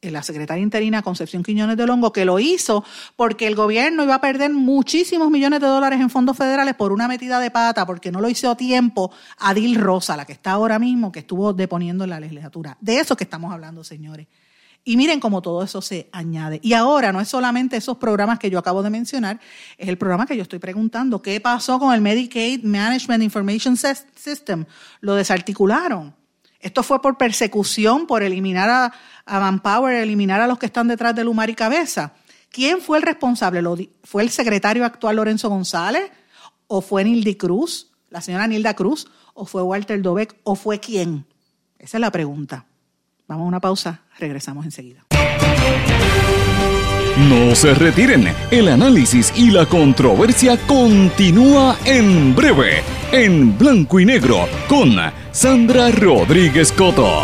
[0.02, 2.84] la secretaria interina Concepción Quiñones de Longo, que lo hizo
[3.18, 7.10] porque el gobierno iba a perder muchísimos millones de dólares en fondos federales por una
[7.10, 10.80] metida de pata, porque no lo hizo a tiempo Adil Rosa, la que está ahora
[10.80, 12.78] mismo, que estuvo deponiendo en la legislatura.
[12.80, 14.28] De eso que estamos hablando, señores.
[14.84, 16.60] Y miren cómo todo eso se añade.
[16.64, 19.40] Y ahora no es solamente esos programas que yo acabo de mencionar,
[19.78, 21.22] es el programa que yo estoy preguntando.
[21.22, 24.66] ¿Qué pasó con el Medicaid Management Information System?
[25.00, 26.16] Lo desarticularon.
[26.60, 28.94] Esto fue por persecución, por eliminar a,
[29.26, 32.14] a Manpower, eliminar a los que están detrás de Lumar y Cabeza.
[32.50, 33.90] ¿Quién fue el responsable?
[34.04, 36.12] ¿Fue el secretario actual Lorenzo González?
[36.68, 39.08] ¿O fue Nilda Cruz, la señora Nilda Cruz?
[39.34, 40.36] ¿O fue Walter Dobeck?
[40.44, 41.26] ¿O fue quién?
[41.80, 42.66] Esa es la pregunta.
[43.32, 45.06] Vamos a una pausa, regresamos enseguida.
[47.30, 54.50] No se retiren, el análisis y la controversia continúa en breve, en blanco y negro,
[54.68, 54.98] con
[55.32, 57.22] Sandra Rodríguez Coto.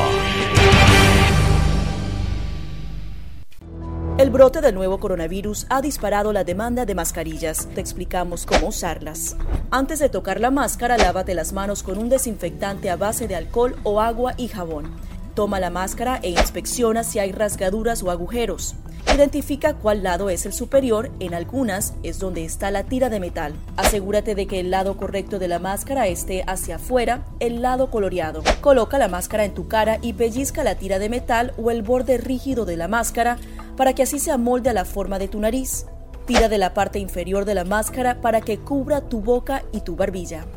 [4.38, 7.67] brote del nuevo coronavirus ha disparado la demanda de mascarillas.
[7.74, 9.36] Te explicamos cómo usarlas.
[9.72, 13.76] Antes de tocar la máscara, lávate las manos con un desinfectante a base de alcohol
[13.82, 15.07] o agua y jabón.
[15.38, 18.73] Toma la máscara e inspecciona si hay rasgaduras o agujeros.
[19.13, 23.54] Identifica cuál lado es el superior, en algunas es donde está la tira de metal.
[23.76, 28.41] Asegúrate de que el lado correcto de la máscara esté hacia afuera, el lado coloreado.
[28.62, 32.17] Coloca la máscara en tu cara y pellizca la tira de metal o el borde
[32.17, 33.38] rígido de la máscara
[33.76, 35.86] para que así se amolde a la forma de tu nariz.
[36.26, 39.95] Tira de la parte inferior de la máscara para que cubra tu boca y tu
[39.95, 40.47] barbilla.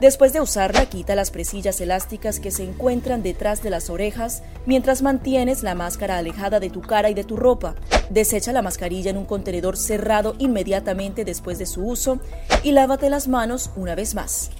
[0.00, 5.02] Después de usarla, quita las presillas elásticas que se encuentran detrás de las orejas mientras
[5.02, 7.74] mantienes la máscara alejada de tu cara y de tu ropa.
[8.10, 12.20] Desecha la mascarilla en un contenedor cerrado inmediatamente después de su uso
[12.62, 14.50] y lávate las manos una vez más.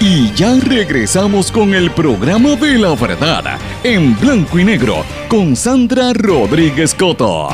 [0.00, 6.12] Y ya regresamos con el programa de la verdad en blanco y negro con Sandra
[6.12, 7.48] Rodríguez Coto.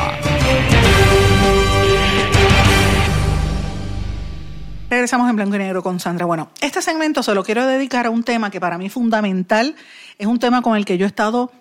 [5.05, 6.25] Regresamos en blanco y negro con Sandra.
[6.25, 9.77] Bueno, este segmento se lo quiero dedicar a un tema que para mí es fundamental.
[10.19, 11.53] Es un tema con el que yo he estado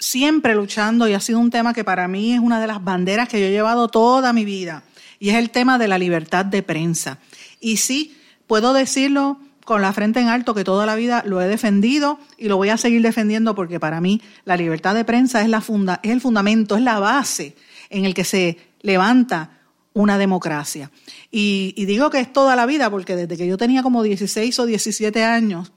[0.00, 3.28] siempre luchando y ha sido un tema que para mí es una de las banderas
[3.28, 4.82] que yo he llevado toda mi vida.
[5.20, 7.18] Y es el tema de la libertad de prensa.
[7.60, 11.46] Y sí, puedo decirlo con la frente en alto que toda la vida lo he
[11.46, 15.48] defendido y lo voy a seguir defendiendo porque para mí la libertad de prensa es,
[15.48, 17.54] la funda, es el fundamento, es la base
[17.90, 19.57] en el que se levanta
[20.02, 20.90] una democracia.
[21.30, 24.66] Y, digo que es toda la vida porque desde que yo tenía como 16 o
[24.66, 25.72] 17 años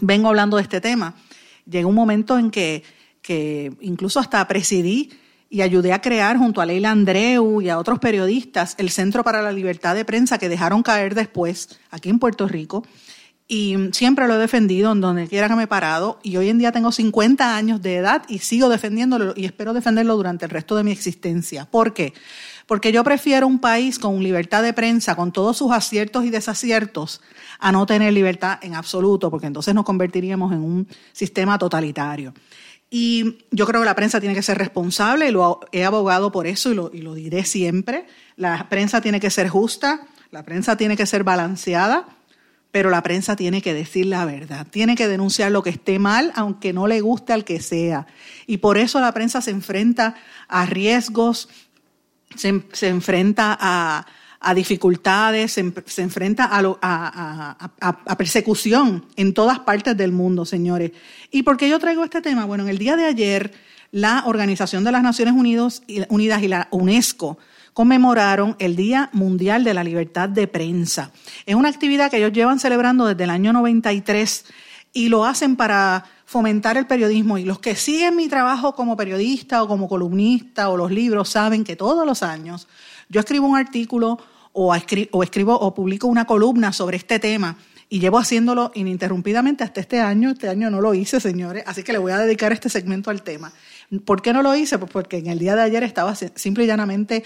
[0.00, 1.14] vengo hablando de este tema.
[1.64, 2.82] Llegó un momento en que,
[3.22, 5.10] que incluso hasta presidí
[5.50, 9.40] y ayudé a crear junto a Leila Andreu y a otros periodistas el Centro para
[9.40, 12.84] la Libertad de Prensa que dejaron caer después aquí en Puerto Rico.
[13.50, 16.20] Y siempre lo he defendido en donde quiera que me he parado.
[16.22, 20.16] Y hoy en día tengo 50 años de edad y sigo defendiéndolo y espero defenderlo
[20.16, 21.64] durante el resto de mi existencia.
[21.64, 22.12] ¿Por qué?
[22.68, 27.22] Porque yo prefiero un país con libertad de prensa, con todos sus aciertos y desaciertos,
[27.58, 32.34] a no tener libertad en absoluto, porque entonces nos convertiríamos en un sistema totalitario.
[32.90, 36.46] Y yo creo que la prensa tiene que ser responsable y lo he abogado por
[36.46, 38.06] eso y lo, y lo diré siempre.
[38.36, 42.06] La prensa tiene que ser justa, la prensa tiene que ser balanceada,
[42.70, 46.32] pero la prensa tiene que decir la verdad, tiene que denunciar lo que esté mal,
[46.34, 48.06] aunque no le guste al que sea.
[48.46, 50.16] Y por eso la prensa se enfrenta
[50.48, 51.48] a riesgos,
[52.34, 60.92] se, enfrenta a, dificultades, se, enfrenta a, persecución en todas partes del mundo, señores.
[61.30, 62.44] ¿Y por qué yo traigo este tema?
[62.44, 63.52] Bueno, en el día de ayer,
[63.90, 65.82] la Organización de las Naciones Unidas
[66.42, 67.38] y la UNESCO
[67.78, 71.12] conmemoraron el Día Mundial de la Libertad de Prensa.
[71.46, 74.46] Es una actividad que ellos llevan celebrando desde el año 93
[74.92, 77.38] y lo hacen para fomentar el periodismo.
[77.38, 81.64] Y los que siguen mi trabajo como periodista o como columnista o los libros saben
[81.64, 82.68] que todos los años
[83.08, 84.18] yo escribo un artículo
[84.52, 87.56] o, escribo o publico una columna sobre este tema
[87.88, 90.28] y llevo haciéndolo ininterrumpidamente hasta este año.
[90.28, 93.22] Este año no lo hice, señores, así que le voy a dedicar este segmento al
[93.22, 93.50] tema.
[94.04, 94.76] ¿Por qué no lo hice?
[94.76, 97.24] Pues porque en el día de ayer estaba simple y llanamente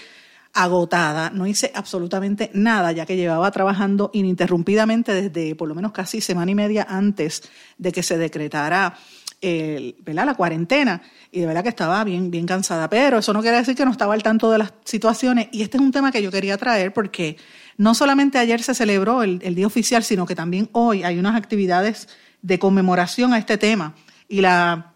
[0.53, 6.21] agotada, no hice absolutamente nada, ya que llevaba trabajando ininterrumpidamente desde por lo menos casi
[6.21, 7.43] semana y media antes
[7.77, 8.95] de que se decretara
[9.41, 11.01] la cuarentena.
[11.31, 13.91] Y de verdad que estaba bien, bien cansada, pero eso no quiere decir que no
[13.91, 15.47] estaba al tanto de las situaciones.
[15.51, 17.37] Y este es un tema que yo quería traer porque
[17.77, 21.35] no solamente ayer se celebró el, el día oficial, sino que también hoy hay unas
[21.35, 22.07] actividades
[22.43, 23.95] de conmemoración a este tema.
[24.29, 24.93] Y la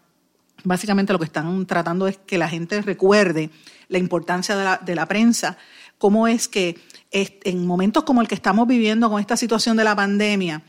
[0.64, 3.50] básicamente lo que están tratando es que la gente recuerde
[3.88, 5.56] la importancia de la, de la prensa,
[5.98, 6.78] cómo es que
[7.10, 10.62] en momentos como el que estamos viviendo con esta situación de la pandemia,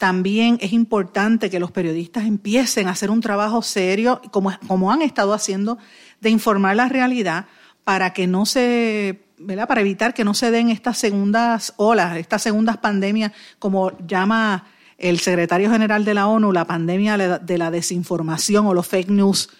[0.00, 5.02] también es importante que los periodistas empiecen a hacer un trabajo serio, como, como han
[5.02, 5.76] estado haciendo,
[6.22, 7.44] de informar la realidad
[7.84, 9.20] para que no se.
[9.68, 14.64] Para evitar que no se den estas segundas olas, estas segundas pandemias, como llama
[14.96, 19.50] el secretario general de la ONU, la pandemia de la desinformación o los fake news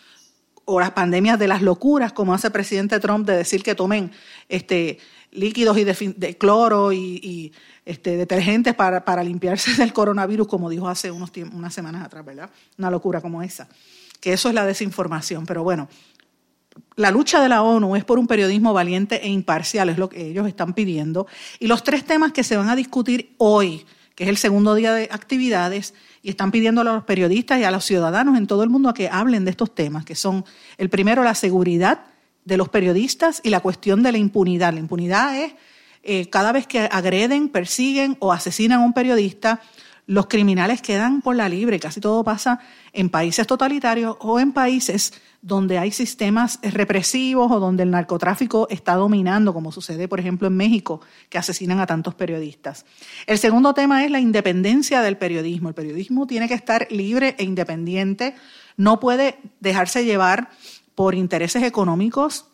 [0.73, 4.13] o las pandemias de las locuras, como hace el presidente Trump de decir que tomen
[4.49, 4.99] este,
[5.33, 7.53] líquidos y de, cloro y,
[7.85, 12.51] este, detergentes para, para, limpiarse del coronavirus, como dijo hace unos unas semanas atrás, ¿verdad?
[12.79, 13.69] Una locura como esa.
[14.21, 15.45] Que eso es la desinformación.
[15.45, 15.89] Pero bueno,
[16.95, 20.29] la lucha de la ONU es por un periodismo valiente e imparcial, es lo que
[20.29, 21.27] ellos están pidiendo.
[21.59, 24.95] Y los tres temas que se van a discutir hoy, que es el segundo día
[24.95, 28.71] de actividades, y están pidiendo a los periodistas y a los ciudadanos en todo el
[28.71, 30.45] mundo a que hablen de estos temas, que son
[30.79, 32.05] el primero la seguridad
[32.45, 34.73] de los periodistas y la cuestión de la impunidad.
[34.73, 35.55] La impunidad es
[36.03, 39.61] eh, cada vez que agreden, persiguen o asesinan a un periodista,
[40.11, 41.79] los criminales quedan por la libre.
[41.79, 42.59] Casi todo pasa
[42.93, 48.97] en países totalitarios o en países donde hay sistemas represivos o donde el narcotráfico está
[48.97, 52.87] dominando, como sucede, por ejemplo, en México, que asesinan a tantos periodistas.
[53.25, 55.69] El segundo tema es la independencia del periodismo.
[55.69, 58.35] El periodismo tiene que estar libre e independiente,
[58.77, 60.51] no puede dejarse llevar
[60.97, 62.47] por intereses económicos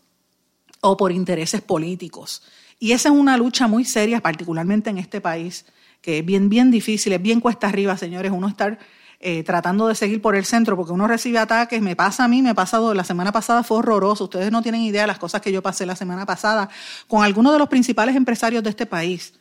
[0.82, 2.42] o por intereses políticos.
[2.78, 5.64] Y esa es una lucha muy seria, particularmente en este país
[6.06, 8.78] que es bien, bien difícil, es bien cuesta arriba, señores, uno estar
[9.18, 12.42] eh, tratando de seguir por el centro, porque uno recibe ataques, me pasa a mí,
[12.42, 15.40] me ha pasado, la semana pasada fue horroroso, ustedes no tienen idea de las cosas
[15.40, 16.68] que yo pasé la semana pasada
[17.08, 19.34] con algunos de los principales empresarios de este país,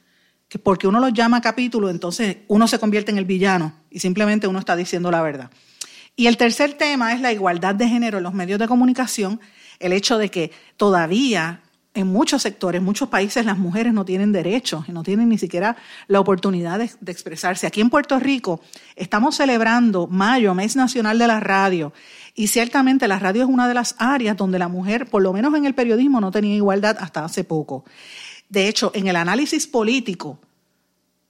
[0.50, 4.48] que porque uno los llama capítulo, entonces uno se convierte en el villano y simplemente
[4.48, 5.52] uno está diciendo la verdad.
[6.16, 9.40] Y el tercer tema es la igualdad de género en los medios de comunicación,
[9.78, 11.62] el hecho de que todavía
[11.96, 15.78] en muchos sectores, muchos países, las mujeres no tienen derechos y no tienen ni siquiera
[16.08, 17.66] la oportunidad de, expresarse.
[17.66, 18.60] Aquí en Puerto Rico
[18.96, 21.94] estamos celebrando mayo, mes nacional de la radio,
[22.36, 25.56] y ciertamente la radio es una de las áreas donde la mujer, por lo menos
[25.56, 27.86] en el periodismo, no tenía igualdad hasta hace poco.
[28.50, 30.40] De hecho, en el análisis político,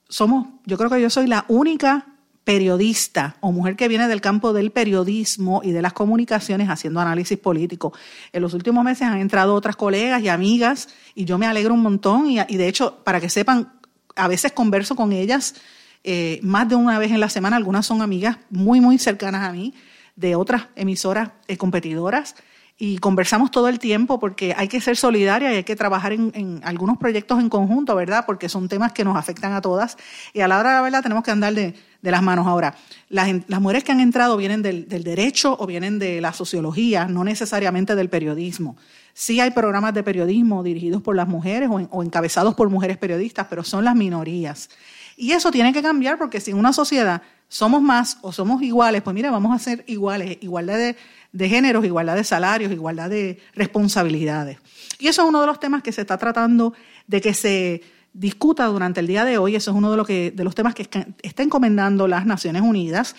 [0.08, 2.06] somos, yo creo que yo soy la única
[2.46, 7.36] periodista o mujer que viene del campo del periodismo y de las comunicaciones haciendo análisis
[7.36, 7.92] político.
[8.32, 11.82] En los últimos meses han entrado otras colegas y amigas y yo me alegro un
[11.82, 13.72] montón y, de hecho, para que sepan,
[14.14, 15.56] a veces converso con ellas
[16.04, 19.50] eh, más de una vez en la semana, algunas son amigas muy, muy cercanas a
[19.50, 19.74] mí
[20.14, 22.36] de otras emisoras eh, competidoras
[22.78, 26.60] y conversamos todo el tiempo porque hay que ser solidaria y hay que trabajar en,
[26.62, 28.24] algunos proyectos en conjunto, ¿verdad?
[28.26, 29.96] Porque son temas que nos afectan a todas
[30.34, 32.46] y a la hora de la verdad tenemos que andar de, las manos.
[32.46, 32.76] Ahora,
[33.08, 33.28] las,
[33.60, 38.10] mujeres que han entrado vienen del, derecho o vienen de la sociología, no necesariamente del
[38.10, 38.76] periodismo.
[39.14, 43.46] Sí hay programas de periodismo dirigidos por las mujeres o, o encabezados por mujeres periodistas,
[43.48, 44.68] pero son las minorías.
[45.16, 49.02] Y eso tiene que cambiar porque si en una sociedad somos más o somos iguales,
[49.02, 50.96] pues mire, vamos a ser iguales, igualdad de,
[51.36, 54.58] de géneros, igualdad de salarios, igualdad de responsabilidades.
[54.98, 56.72] Y eso es uno de los temas que se está tratando
[57.06, 57.82] de que se
[58.14, 59.54] discuta durante el día de hoy.
[59.54, 60.88] Eso es uno de, los temas que
[61.22, 63.16] está encomendando las Naciones Unidas,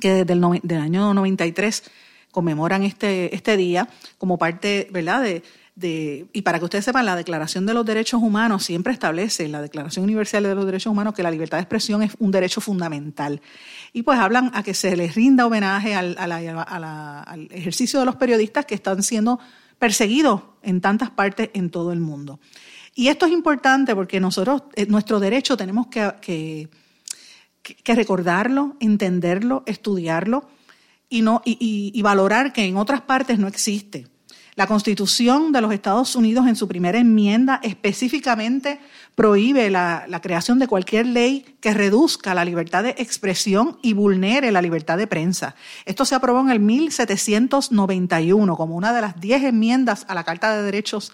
[0.00, 1.82] que desde el del año 93
[2.30, 5.22] conmemoran este, este día como parte ¿verdad?
[5.22, 5.42] De,
[5.78, 10.04] y para que ustedes sepan, la Declaración de los Derechos Humanos siempre establece, la Declaración
[10.04, 13.42] Universal de los Derechos Humanos, que la libertad de expresión es un derecho fundamental.
[13.92, 18.64] Y pues hablan a que se les rinda homenaje al, al ejercicio de los periodistas
[18.64, 19.38] que están siendo
[19.78, 22.40] perseguidos en tantas partes en todo el mundo.
[22.94, 26.70] Y esto es importante porque nosotros, eh, nuestro derecho, tenemos que,
[27.84, 30.48] recordarlo, entenderlo, estudiarlo
[31.10, 34.15] y, no, y valorar que en otras partes no existe.
[34.56, 38.80] La Constitución de los Estados Unidos en su primera enmienda específicamente
[39.14, 44.62] prohíbe la, creación de cualquier ley que reduzca la libertad de expresión y vulnere la
[44.62, 45.54] libertad de prensa.
[45.84, 50.56] Esto se aprobó en el 1791 como una de las diez enmiendas a la Carta
[50.56, 51.12] de Derechos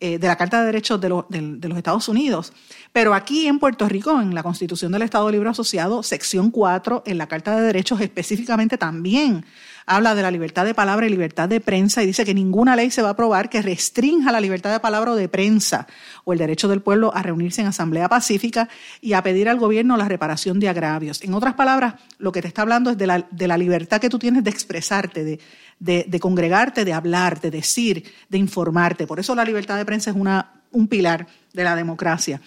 [0.00, 2.52] eh, de la Carta de Derechos de, de, los Estados Unidos.
[2.92, 7.18] Pero aquí en Puerto Rico, en la Constitución del Estado Libre Asociado, sección 4, en
[7.18, 9.44] la Carta de Derechos específicamente también
[9.90, 12.92] habla de la libertad de palabra y libertad de prensa y dice que ninguna ley
[12.92, 15.88] se va a aprobar que restrinja la libertad de palabra o de prensa
[16.22, 18.68] o el derecho del pueblo a reunirse en asamblea pacífica
[19.00, 21.22] y a pedir al gobierno la reparación de agravios.
[21.22, 24.08] En otras palabras, lo que te está hablando es de la, de la libertad que
[24.08, 25.40] tú tienes de expresarte, de,
[25.80, 29.08] de, congregarte, de hablar, de decir, de informarte.
[29.08, 32.40] Por eso la libertad de prensa es una, un pilar de la democracia.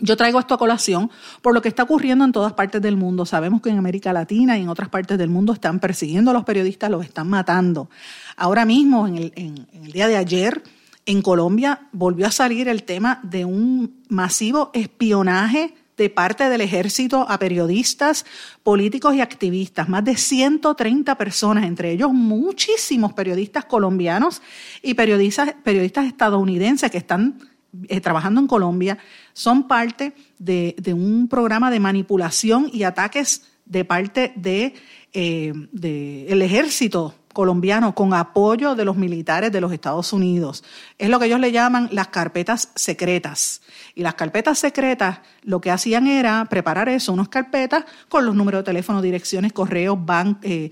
[0.00, 1.10] Yo traigo esto a colación
[1.42, 3.26] por lo que está ocurriendo en todas partes del mundo.
[3.26, 6.44] Sabemos que en América Latina y en otras partes del mundo están persiguiendo a los
[6.44, 7.90] periodistas, los están matando.
[8.36, 10.62] Ahora mismo, en el, día de ayer,
[11.04, 17.26] en Colombia volvió a salir el tema de un masivo espionaje de parte del ejército
[17.28, 18.24] a periodistas,
[18.62, 19.88] políticos y activistas.
[19.88, 24.42] Más de 130 personas, entre ellos muchísimos periodistas colombianos
[24.80, 27.40] y periodistas, periodistas estadounidenses que están
[27.88, 28.96] eh, trabajando en Colombia
[29.34, 34.72] son parte de, un programa de manipulación y ataques de parte del
[35.12, 40.64] de, eh, ejército colombiano con apoyo de los militares de los Estados Unidos.
[40.96, 43.60] Es lo que ellos le llaman las carpetas secretas.
[43.94, 48.60] Y las carpetas secretas lo que hacían era preparar eso, unas carpetas con los números
[48.60, 50.70] de teléfono, direcciones, correos, ban, eh,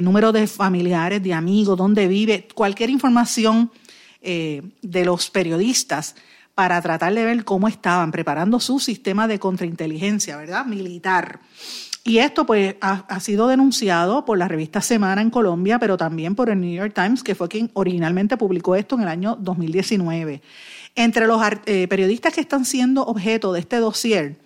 [0.00, 3.70] números de familiares, de amigos, dónde vive, cualquier información
[4.20, 6.16] de los periodistas
[6.58, 10.66] para tratar de ver cómo estaban preparando su sistema de contrainteligencia, ¿verdad?
[10.66, 11.38] Militar.
[12.02, 16.50] Y esto pues ha, sido denunciado por la revista Semana en Colombia, pero también por
[16.50, 20.42] el New York Times, que fue quien originalmente publicó esto en el año 2019.
[20.96, 24.40] Entre los eh, periodistas que están siendo objeto de este dossier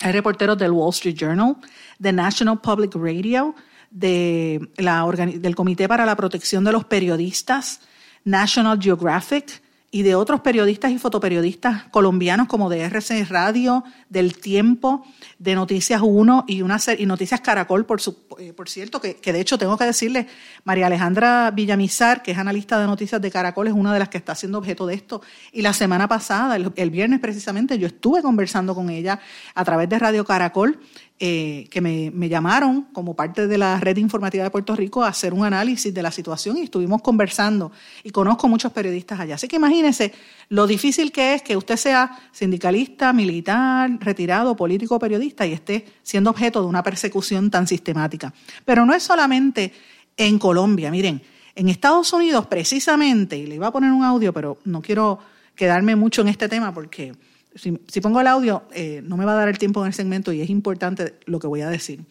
[0.00, 1.56] hay reporteros del Wall Street Journal,
[1.98, 3.54] de National Public Radio,
[3.90, 7.82] de la, del Comité para la Protección de los Periodistas,
[8.24, 15.06] National Geographic, y de otros periodistas y fotoperiodistas colombianos como de RC Radio, del Tiempo,
[15.38, 18.00] de Noticias 1 y, una y Noticias Caracol, por,
[18.38, 20.26] eh, por cierto, que, de hecho tengo que decirle,
[20.64, 24.18] María Alejandra Villamizar, que es analista de noticias de Caracol, es una de las que
[24.18, 25.22] está siendo objeto de esto.
[25.52, 29.20] Y la semana pasada, el viernes precisamente, yo estuve conversando con ella
[29.54, 30.78] a través de Radio Caracol
[31.18, 35.32] eh, que me, llamaron como parte de la red informativa de Puerto Rico a hacer
[35.32, 37.72] un análisis de la situación y estuvimos conversando
[38.04, 39.36] y conozco muchos periodistas allá.
[39.36, 40.12] Así que imagínense
[40.50, 46.28] lo difícil que es que usted sea sindicalista, militar, retirado, político, periodista y esté siendo
[46.28, 48.34] objeto de una persecución tan sistemática.
[48.66, 49.72] Pero no es solamente
[50.18, 51.22] en Colombia, miren,
[51.54, 55.18] en Estados Unidos precisamente, y le iba a poner un audio, pero no quiero
[55.54, 57.14] quedarme mucho en este tema porque
[57.56, 60.32] si, pongo el audio, eh, no me va a dar el tiempo en el segmento
[60.32, 62.04] y es importante lo que voy a decir.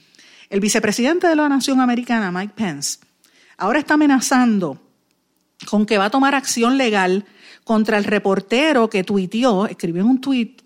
[0.49, 2.99] El vicepresidente de la Nación Americana, Mike Pence,
[3.57, 4.79] ahora está amenazando
[5.69, 7.25] con que va a tomar acción legal
[7.63, 10.61] contra el reportero que tuiteó, escribió en un tuit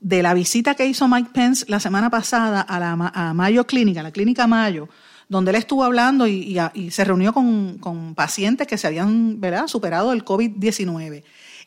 [0.00, 4.02] de la visita que hizo Mike Pence la semana pasada a la Mayo Clínica, a
[4.02, 4.88] la Clínica Mayo,
[5.28, 6.58] donde él estuvo hablando y,
[6.90, 11.22] se reunió con, pacientes que se habían superado el COVID-19.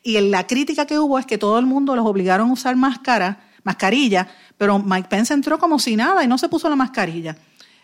[0.06, 3.40] Y la crítica que hubo es que todo el mundo los obligaron a usar máscara,
[3.64, 7.36] mascarilla, pero Mike Pence entró como si nada y no se puso la mascarilla,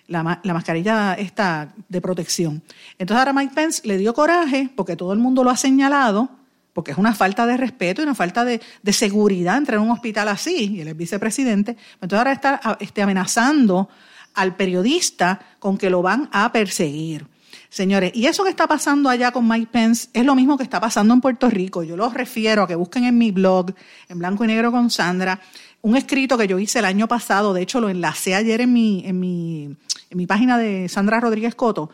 [0.06, 2.62] la, mascarilla esta de protección.
[3.00, 6.30] Entonces ahora Mike Pence le dio coraje porque todo el mundo lo ha señalado,
[6.74, 8.62] porque es una falta de respeto y una falta de,
[8.94, 11.76] seguridad entrar en un hospital así, y él es vicepresidente.
[11.96, 13.90] Entonces ahora está este, amenazando
[14.36, 17.26] al periodista con que lo van a perseguir.
[17.72, 20.82] Señores, y eso que está pasando allá con Mike Pence es lo mismo que está
[20.82, 21.84] pasando en Puerto Rico.
[21.84, 23.74] Yo los refiero a que busquen en mi blog,
[24.10, 25.40] en blanco y negro con Sandra,
[25.82, 29.04] un escrito que yo hice el año pasado, de hecho lo enlacé ayer en mi,
[29.06, 29.78] en mi,
[30.10, 31.92] en mi página de Sandra Rodríguez Coto,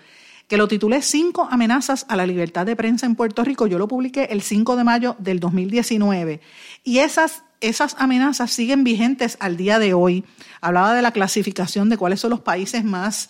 [0.48, 3.68] que lo titulé Cinco amenazas a la libertad de prensa en Puerto Rico.
[3.68, 6.42] Yo lo publiqué el 5 de mayo del 2019.
[6.84, 10.26] Y esas, esas amenazas siguen vigentes al día de hoy.
[10.60, 13.30] Hablaba de la clasificación de cuáles son los países más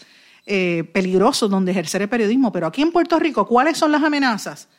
[0.49, 2.53] eh, peligrosos donde ejercer el periodismo.
[2.53, 4.69] Pero aquí en Puerto Rico, ¿cuáles son las amenazas?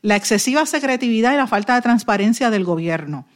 [0.00, 3.26] La excesiva secretividad y la falta de transparencia del gobierno.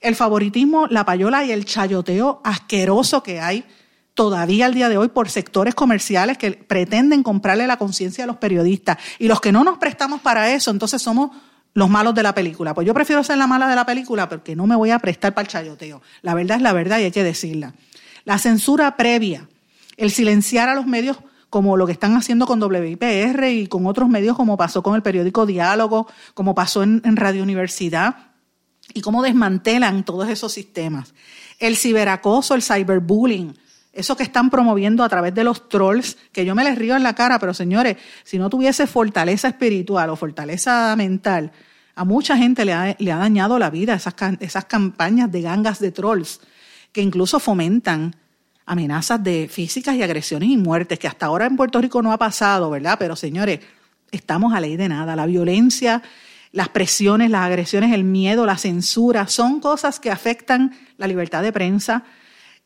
[0.00, 3.64] El favoritismo, la payola y el chayoteo asqueroso que hay
[4.14, 8.36] todavía al día de hoy por sectores comerciales que pretenden comprarle la conciencia a los
[8.36, 8.98] periodistas.
[9.18, 11.30] Y los que no nos prestamos para eso, entonces somos
[11.74, 12.74] los malos de la película.
[12.74, 15.34] Pues yo prefiero ser la mala de la película porque no me voy a prestar
[15.34, 16.00] para el chayoteo.
[16.22, 17.74] La verdad es la verdad y hay que decirla.
[18.24, 19.48] La censura previa,
[19.96, 21.18] el silenciar a los medios
[21.50, 25.02] como lo que están haciendo con WIPR y con otros medios, como pasó con el
[25.02, 28.30] periódico Diálogo, como pasó en, Radio Universidad,
[28.94, 31.12] y cómo desmantelan todos esos sistemas.
[31.58, 33.58] El ciberacoso, el cyberbullying,
[33.92, 37.02] eso que están promoviendo a través de los trolls, que yo me les río en
[37.02, 41.50] la cara, pero señores, si no tuviese fortaleza espiritual o fortaleza mental,
[41.96, 46.40] a mucha gente le ha, dañado la vida esas campañas de gangas de trolls
[46.92, 48.16] que incluso fomentan
[48.70, 52.18] amenazas de físicas y agresiones y muertes, que hasta ahora en Puerto Rico no ha
[52.18, 52.96] pasado, ¿verdad?
[53.00, 53.58] Pero señores,
[54.12, 55.16] estamos a ley de nada.
[55.16, 56.02] La violencia,
[56.52, 61.52] las presiones, las agresiones, el miedo, la censura, son cosas que afectan la libertad de
[61.52, 62.04] prensa,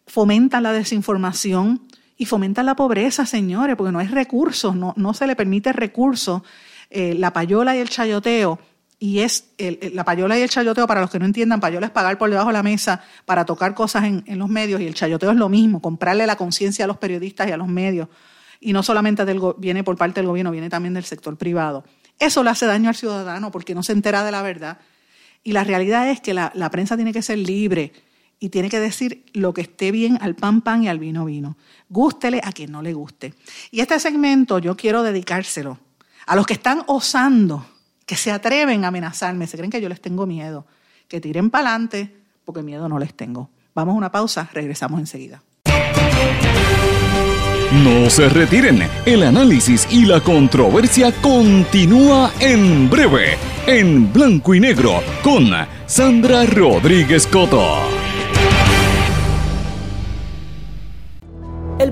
[0.07, 1.81] fomentan la desinformación
[2.19, 6.43] y fomentan la pobreza, señores, porque no hay recursos, no, no se le permite recursos.
[6.91, 8.59] Eh, la payola y el chayoteo
[8.99, 12.17] y es la payola y el chayoteo, para los que no entiendan, payola es pagar
[12.17, 15.37] por debajo de la mesa para tocar cosas en, los medios y el chayoteo es
[15.37, 18.09] lo mismo, comprarle la conciencia a los periodistas y a los medios.
[18.61, 19.25] Y no solamente
[19.59, 21.85] viene por parte del gobierno, viene también del sector privado.
[22.19, 24.79] Eso le hace daño al ciudadano porque no se entera de la verdad.
[25.43, 27.93] Y la realidad es que la, la prensa tiene que ser libre
[28.39, 31.59] y tiene que decir lo que esté bien al pan pan y al vino vino.
[31.89, 33.35] Gústele a quien no le guste.
[33.71, 35.79] Y este segmento yo quiero dedicárselo
[36.27, 37.67] a los que están osando
[38.07, 40.67] que se atreven a amenazarme, se creen que yo les tengo miedo,
[41.09, 43.51] que tiren para adelante, porque miedo no les tengo.
[43.75, 45.43] Vamos a una pausa, regresamos enseguida.
[47.83, 53.37] No se retiren, el análisis y la controversia continúa en breve,
[53.67, 55.51] en blanco y negro, con
[55.87, 57.94] Sandra Rodríguez Coto.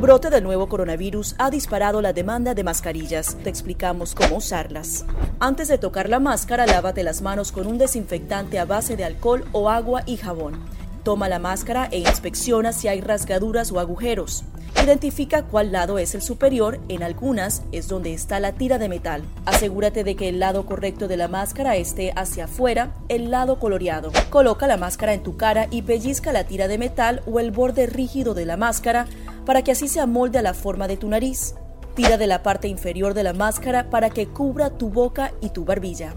[0.03, 3.37] Brote del nuevo coronavirus ha disparado la demanda de mascarillas.
[3.45, 5.05] Te explicamos cómo usarlas.
[5.39, 9.45] Antes de tocar la máscara, lávate las manos con un desinfectante a base de alcohol
[9.53, 10.59] o agua y jabón.
[11.03, 14.45] Toma la máscara e inspecciona si hay rasgaduras o agujeros.
[14.81, 19.23] Identifica cuál lado es el superior, en algunas es donde está la tira de metal.
[19.45, 24.13] Asegúrate de que el lado correcto de la máscara esté hacia afuera, el lado coloreado.
[24.31, 27.87] Coloca la máscara en tu cara y pellizca la tira de metal o el borde
[27.87, 29.07] rígido de la máscara
[29.45, 31.55] para que así se amolde a la forma de tu nariz.
[31.95, 35.65] Tira de la parte inferior de la máscara para que cubra tu boca y tu
[35.65, 36.15] barbilla.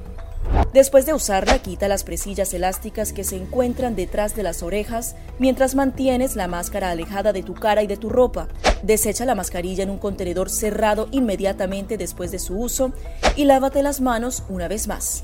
[0.74, 5.74] Después de usarla, quita las presillas elásticas que se encuentran detrás de las orejas mientras
[5.74, 8.48] mantienes la máscara alejada de tu cara y de tu ropa.
[8.84, 12.92] Desecha la mascarilla en un contenedor cerrado inmediatamente después de su uso
[13.36, 15.24] y lávate las manos una vez más.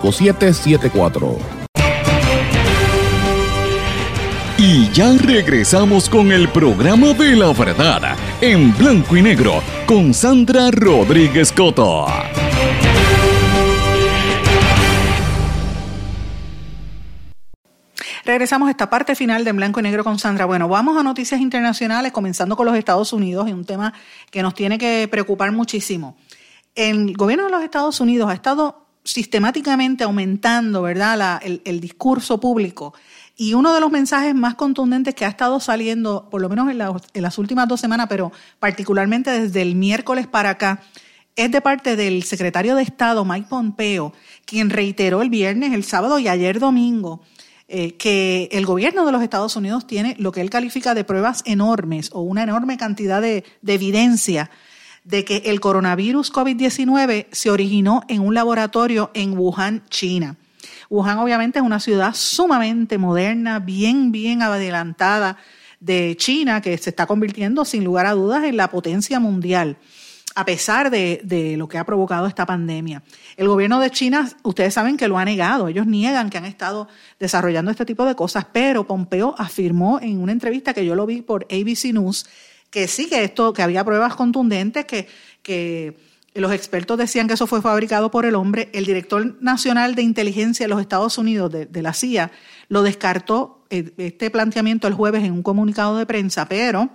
[0.09, 1.37] 5774.
[4.57, 10.69] Y ya regresamos con el programa de la verdad en blanco y negro con Sandra
[10.71, 12.05] Rodríguez Coto.
[18.23, 20.45] Regresamos a esta parte final de En Blanco y Negro con Sandra.
[20.45, 23.93] Bueno, vamos a noticias internacionales, comenzando con los Estados Unidos, y un tema
[24.29, 26.15] que nos tiene que preocupar muchísimo.
[26.75, 32.93] El gobierno de los Estados Unidos ha estado sistemáticamente aumentando, ¿verdad?, el, discurso público.
[33.35, 36.81] Y uno de los mensajes más contundentes que ha estado saliendo, por lo menos en,
[36.81, 40.81] en, las últimas dos semanas, pero particularmente desde el miércoles para acá,
[41.35, 44.13] es de parte del secretario de Estado, Mike Pompeo,
[44.45, 47.21] quien reiteró el viernes, el sábado y ayer domingo
[47.73, 51.41] eh, que el gobierno de los Estados Unidos tiene lo que él califica de pruebas
[51.45, 54.51] enormes o una enorme cantidad de, de evidencia
[55.03, 60.37] de que el coronavirus COVID-19 se originó en un laboratorio en Wuhan, China.
[60.89, 65.37] Wuhan obviamente es una ciudad sumamente moderna, bien, bien adelantada
[65.79, 69.77] de China, que se está convirtiendo sin lugar a dudas en la potencia mundial,
[70.35, 73.03] a pesar de, lo que ha provocado esta pandemia.
[73.35, 76.87] El gobierno de China, ustedes saben que lo ha negado, ellos niegan que han estado
[77.19, 81.21] desarrollando este tipo de cosas, pero Pompeo afirmó en una entrevista que yo lo vi
[81.21, 82.27] por ABC News,
[82.71, 85.07] que sí, que esto, que había pruebas contundentes, que,
[85.43, 85.95] que
[86.33, 88.69] los expertos decían que eso fue fabricado por el hombre.
[88.73, 92.31] El director nacional de inteligencia de los Estados Unidos, de, la CIA,
[92.69, 96.89] lo descartó eh, este planteamiento el jueves en un comunicado de prensa, pero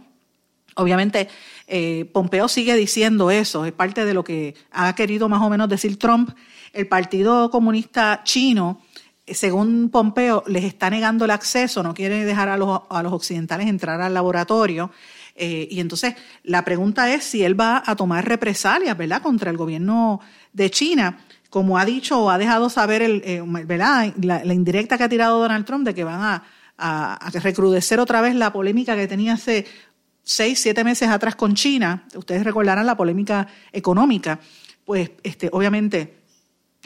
[0.76, 1.28] obviamente
[1.66, 5.68] eh, Pompeo sigue diciendo eso, es parte de lo que ha querido más o menos
[5.68, 6.30] decir Trump.
[6.72, 8.80] El Partido Comunista Chino,
[9.26, 13.66] según Pompeo, les está negando el acceso, no quiere dejar a los, a los occidentales
[13.66, 14.90] entrar al laboratorio.
[15.36, 19.56] Eh, y entonces la pregunta es si él va a tomar represalias, ¿verdad?, contra el
[19.56, 20.20] gobierno
[20.52, 21.18] de China,
[21.50, 25.38] como ha dicho o ha dejado saber, el, eh, ¿verdad?, la, indirecta que ha tirado
[25.38, 26.42] Donald Trump de que van a,
[26.78, 29.66] a, recrudecer otra vez la polémica que tenía hace
[30.22, 32.06] seis, siete meses atrás con China.
[32.14, 34.40] Ustedes recordarán la polémica económica.
[34.84, 36.16] Pues, este, obviamente,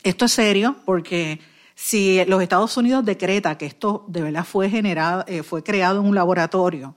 [0.03, 1.41] esto es serio porque
[1.75, 6.07] si los Estados Unidos decreta que esto de verdad fue generado, eh, fue creado en
[6.07, 6.95] un laboratorio,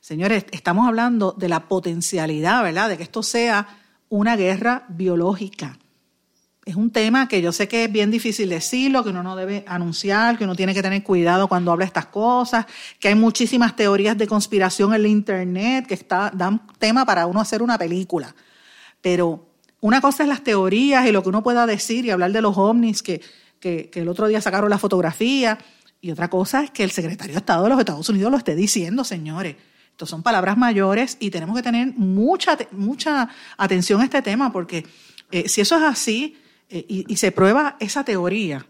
[0.00, 3.68] Señores, estamos hablando de la potencialidad, ¿verdad?, de que esto sea
[4.08, 5.78] una guerra biológica.
[6.64, 9.62] Es un tema que yo sé que es bien difícil decirlo, que uno no debe
[9.66, 12.64] anunciar, que uno tiene que tener cuidado cuando habla estas cosas,
[12.98, 17.40] que hay muchísimas teorías de conspiración en la Internet que está, dan tema para uno
[17.40, 18.34] hacer una película.
[19.02, 19.48] Pero
[19.80, 22.56] una cosa es las teorías y lo que uno pueda decir y hablar de los
[22.56, 23.20] ovnis que,
[23.58, 25.58] que, que el otro día sacaron la fotografía,
[26.00, 28.54] y otra cosa es que el secretario de Estado de los Estados Unidos lo esté
[28.54, 29.56] diciendo, señores
[29.98, 34.86] son palabras mayores y tenemos que tener mucha, mucha atención a este tema porque
[35.30, 36.36] eh, si eso es así
[36.68, 38.66] eh, y, se prueba esa teoría,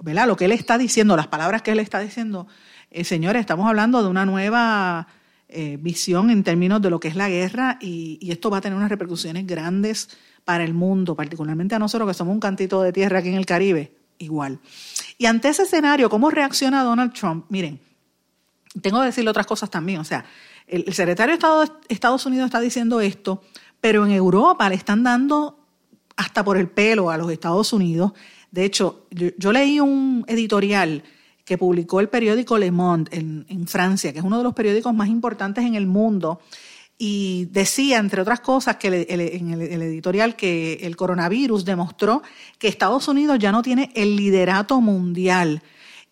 [0.00, 0.26] ¿verdad?
[0.26, 2.46] Lo que él está diciendo, las palabras que él está diciendo,
[2.90, 5.08] eh, señores, estamos hablando de una nueva
[5.78, 8.76] visión en términos de lo que es la guerra y, y esto va a tener
[8.76, 10.08] unas repercusiones grandes
[10.44, 13.46] para el mundo, particularmente a nosotros que somos un cantito de tierra aquí en el
[13.46, 14.58] Caribe, igual.
[15.18, 17.46] Y ante ese escenario, ¿cómo reacciona Donald Trump?
[17.48, 17.80] Miren,
[18.80, 20.24] tengo que decirle otras cosas también, o sea,
[20.66, 23.42] El, secretario de Estado de Estados Unidos está diciendo esto,
[23.80, 25.60] pero en Europa le están dando
[26.16, 28.12] hasta por el pelo a los Estados Unidos.
[28.50, 31.04] De hecho, yo, leí un editorial
[31.44, 35.08] que publicó el periódico Le Monde en, Francia, que es uno de los periódicos más
[35.08, 36.40] importantes en el mundo,
[36.98, 42.22] y decía, entre otras cosas, que en el, editorial que el coronavirus demostró
[42.58, 45.62] que Estados Unidos ya no tiene el liderato mundial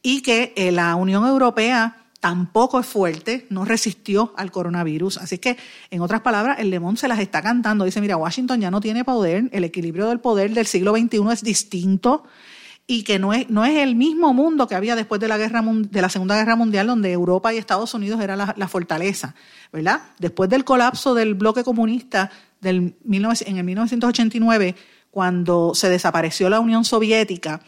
[0.02, 5.18] y que eh, la Unión Europea tampoco es fuerte, no resistió al coronavirus.
[5.18, 5.58] Así que,
[5.90, 7.84] en otras palabras, el Lemón se las está cantando.
[7.84, 11.42] Dice, mira, Washington ya no tiene poder, el equilibrio del poder del siglo XXI es
[11.42, 12.24] distinto
[12.86, 15.62] y que no es, no es el mismo mundo que había después de la, guerra,
[15.62, 19.34] de la Segunda Guerra Mundial, donde Europa y Estados Unidos era la, fortaleza,
[19.70, 20.00] ¿verdad?
[20.18, 24.76] Después del colapso del bloque comunista del en el 1989,
[25.10, 27.60] cuando se desapareció la Unión Soviética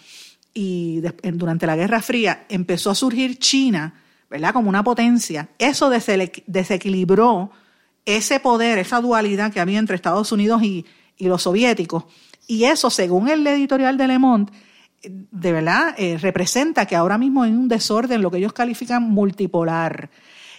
[0.54, 1.02] y
[1.34, 3.92] durante la Guerra Fría empezó a surgir China,
[4.30, 4.52] ¿verdad?
[4.52, 5.48] Como una potencia.
[5.58, 7.50] Eso desequilibró
[8.04, 10.84] ese poder, esa dualidad que había entre Estados Unidos y,
[11.18, 12.04] los soviéticos.
[12.46, 14.52] Y eso, según el editorial de Le Monde,
[15.02, 20.10] de verdad eh, representa que ahora mismo hay un desorden, lo que ellos califican multipolar,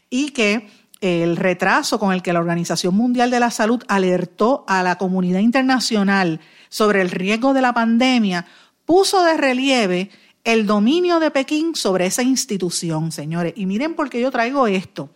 [0.09, 0.67] y que
[0.99, 5.39] el retraso con el que la Organización Mundial de la Salud alertó a la comunidad
[5.39, 6.39] internacional
[6.69, 8.45] sobre el riesgo de la pandemia
[8.85, 10.09] puso de relieve
[10.47, 13.51] el dominio de Pekín sobre esa institución, señores.
[13.57, 15.09] Y miren por qué yo traigo esto.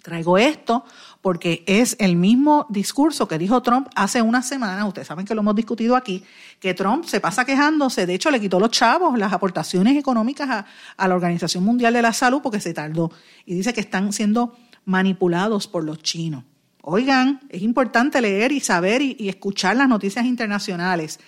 [0.00, 0.84] Traigo esto
[1.20, 5.40] porque es el mismo discurso que dijo Trump hace una semana, ustedes saben que lo
[5.40, 6.22] hemos discutido aquí,
[6.60, 11.08] que Trump se pasa quejándose, de hecho le quitó los chavos, las aportaciones económicas a,
[11.08, 13.10] la Organización Mundial de la Salud porque se tardó
[13.44, 16.44] y dice que están siendo manipulados por los chinos.
[16.82, 21.18] Oigan, es importante leer y saber y, escuchar las noticias internacionales.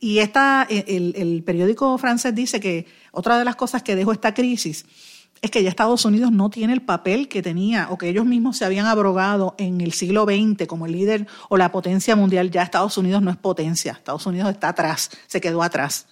[0.00, 4.32] Y esta, el, el periódico francés dice que otra de las cosas que dejó esta
[4.32, 4.86] crisis
[5.42, 8.58] es que ya Estados Unidos no tiene el papel que tenía o que ellos mismos
[8.58, 12.50] se habían abrogado en el siglo XX como el líder o la potencia mundial.
[12.50, 16.06] Ya Estados Unidos no es potencia, Estados Unidos está atrás, se quedó atrás.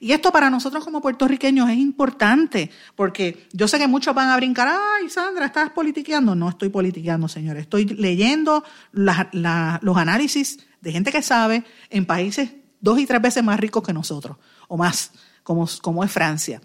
[0.00, 4.36] Y esto para nosotros como puertorriqueños es importante, porque yo sé que muchos van a
[4.36, 6.34] brincar, ay Sandra, estás politiqueando.
[6.34, 12.50] No estoy politiqueando, señores, estoy leyendo los análisis de gente que sabe en países
[12.82, 14.36] dos y tres veces más ricos que nosotros,
[14.68, 15.12] o más,
[15.42, 16.60] como, como es Francia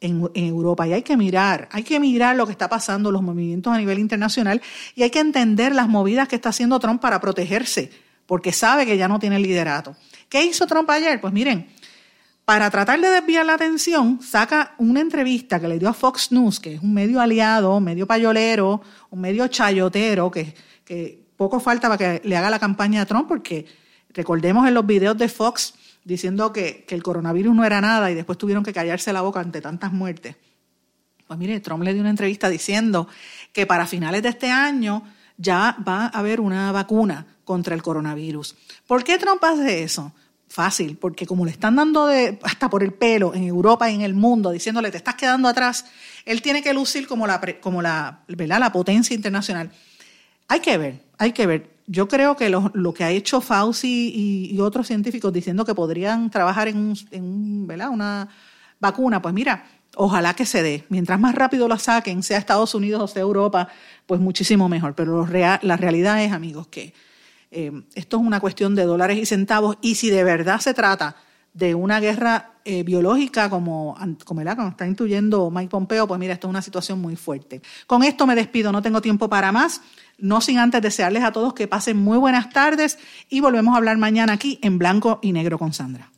[0.00, 0.86] en, Europa.
[0.86, 3.98] Y hay que mirar, hay que mirar lo que está pasando, los movimientos a nivel
[3.98, 4.60] internacional,
[4.94, 7.90] y hay que entender las movidas que está haciendo Trump para protegerse,
[8.26, 9.96] porque sabe que ya no tiene liderato.
[10.28, 11.20] ¿Qué hizo Trump ayer?
[11.20, 11.68] Pues miren,
[12.44, 16.58] para tratar de desviar la atención, saca una entrevista que le dio a Fox News,
[16.58, 20.54] que es un medio aliado, medio payolero, un medio chayotero, que,
[20.84, 23.66] que poco falta para que le haga la campaña a Trump, porque
[24.14, 28.38] recordemos en los videos de Fox, diciendo que, el coronavirus no era nada y después
[28.38, 30.36] tuvieron que callarse la boca ante tantas muertes.
[31.26, 33.06] Pues mire, Trump le dio una entrevista diciendo
[33.52, 35.04] que para finales de este año
[35.36, 38.56] ya va a haber una vacuna contra el coronavirus.
[38.86, 40.12] ¿Por qué Trump hace eso?
[40.48, 44.00] Fácil, porque como le están dando de, hasta por el pelo en Europa y en
[44.00, 45.84] el mundo, diciéndole te estás quedando atrás,
[46.24, 48.58] él tiene que lucir como la, como la, ¿verdad?
[48.58, 49.70] la potencia internacional.
[50.48, 54.12] Hay que ver, hay que ver yo creo que lo, que ha hecho Fauci
[54.52, 58.28] y, otros científicos diciendo que podrían trabajar en, un, una
[58.78, 59.66] vacuna, pues mira,
[59.96, 60.84] ojalá que se dé.
[60.88, 63.66] Mientras más rápido la saquen, sea Estados Unidos o sea Europa,
[64.06, 64.94] pues muchísimo mejor.
[64.94, 66.94] Pero la realidad es, amigos, que
[67.50, 71.16] eh, esto es una cuestión de dólares y centavos y si de verdad se trata
[71.52, 76.46] de una guerra eh, biológica como, como, como está intuyendo Mike Pompeo, pues mira, esto
[76.46, 77.60] es una situación muy fuerte.
[77.86, 79.80] Con esto me despido, no tengo tiempo para más.
[80.20, 82.98] No sin antes desearles a todos que pasen muy buenas tardes
[83.28, 86.10] y volvemos a hablar mañana aquí en Blanco y Negro con Sandra.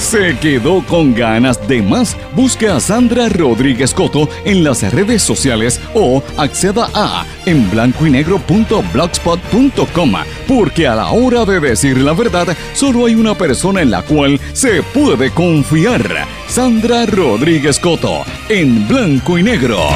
[0.00, 2.16] ¿Se quedó con ganas de más?
[2.34, 8.10] Busque a Sandra Rodríguez Coto en las redes sociales o acceda a en blanco y
[8.10, 10.12] negro.blogspot.com
[10.48, 14.40] porque a la hora de decir la verdad solo hay una persona en la cual
[14.54, 16.26] se puede confiar.
[16.48, 19.86] Sandra Rodríguez Coto en blanco y negro.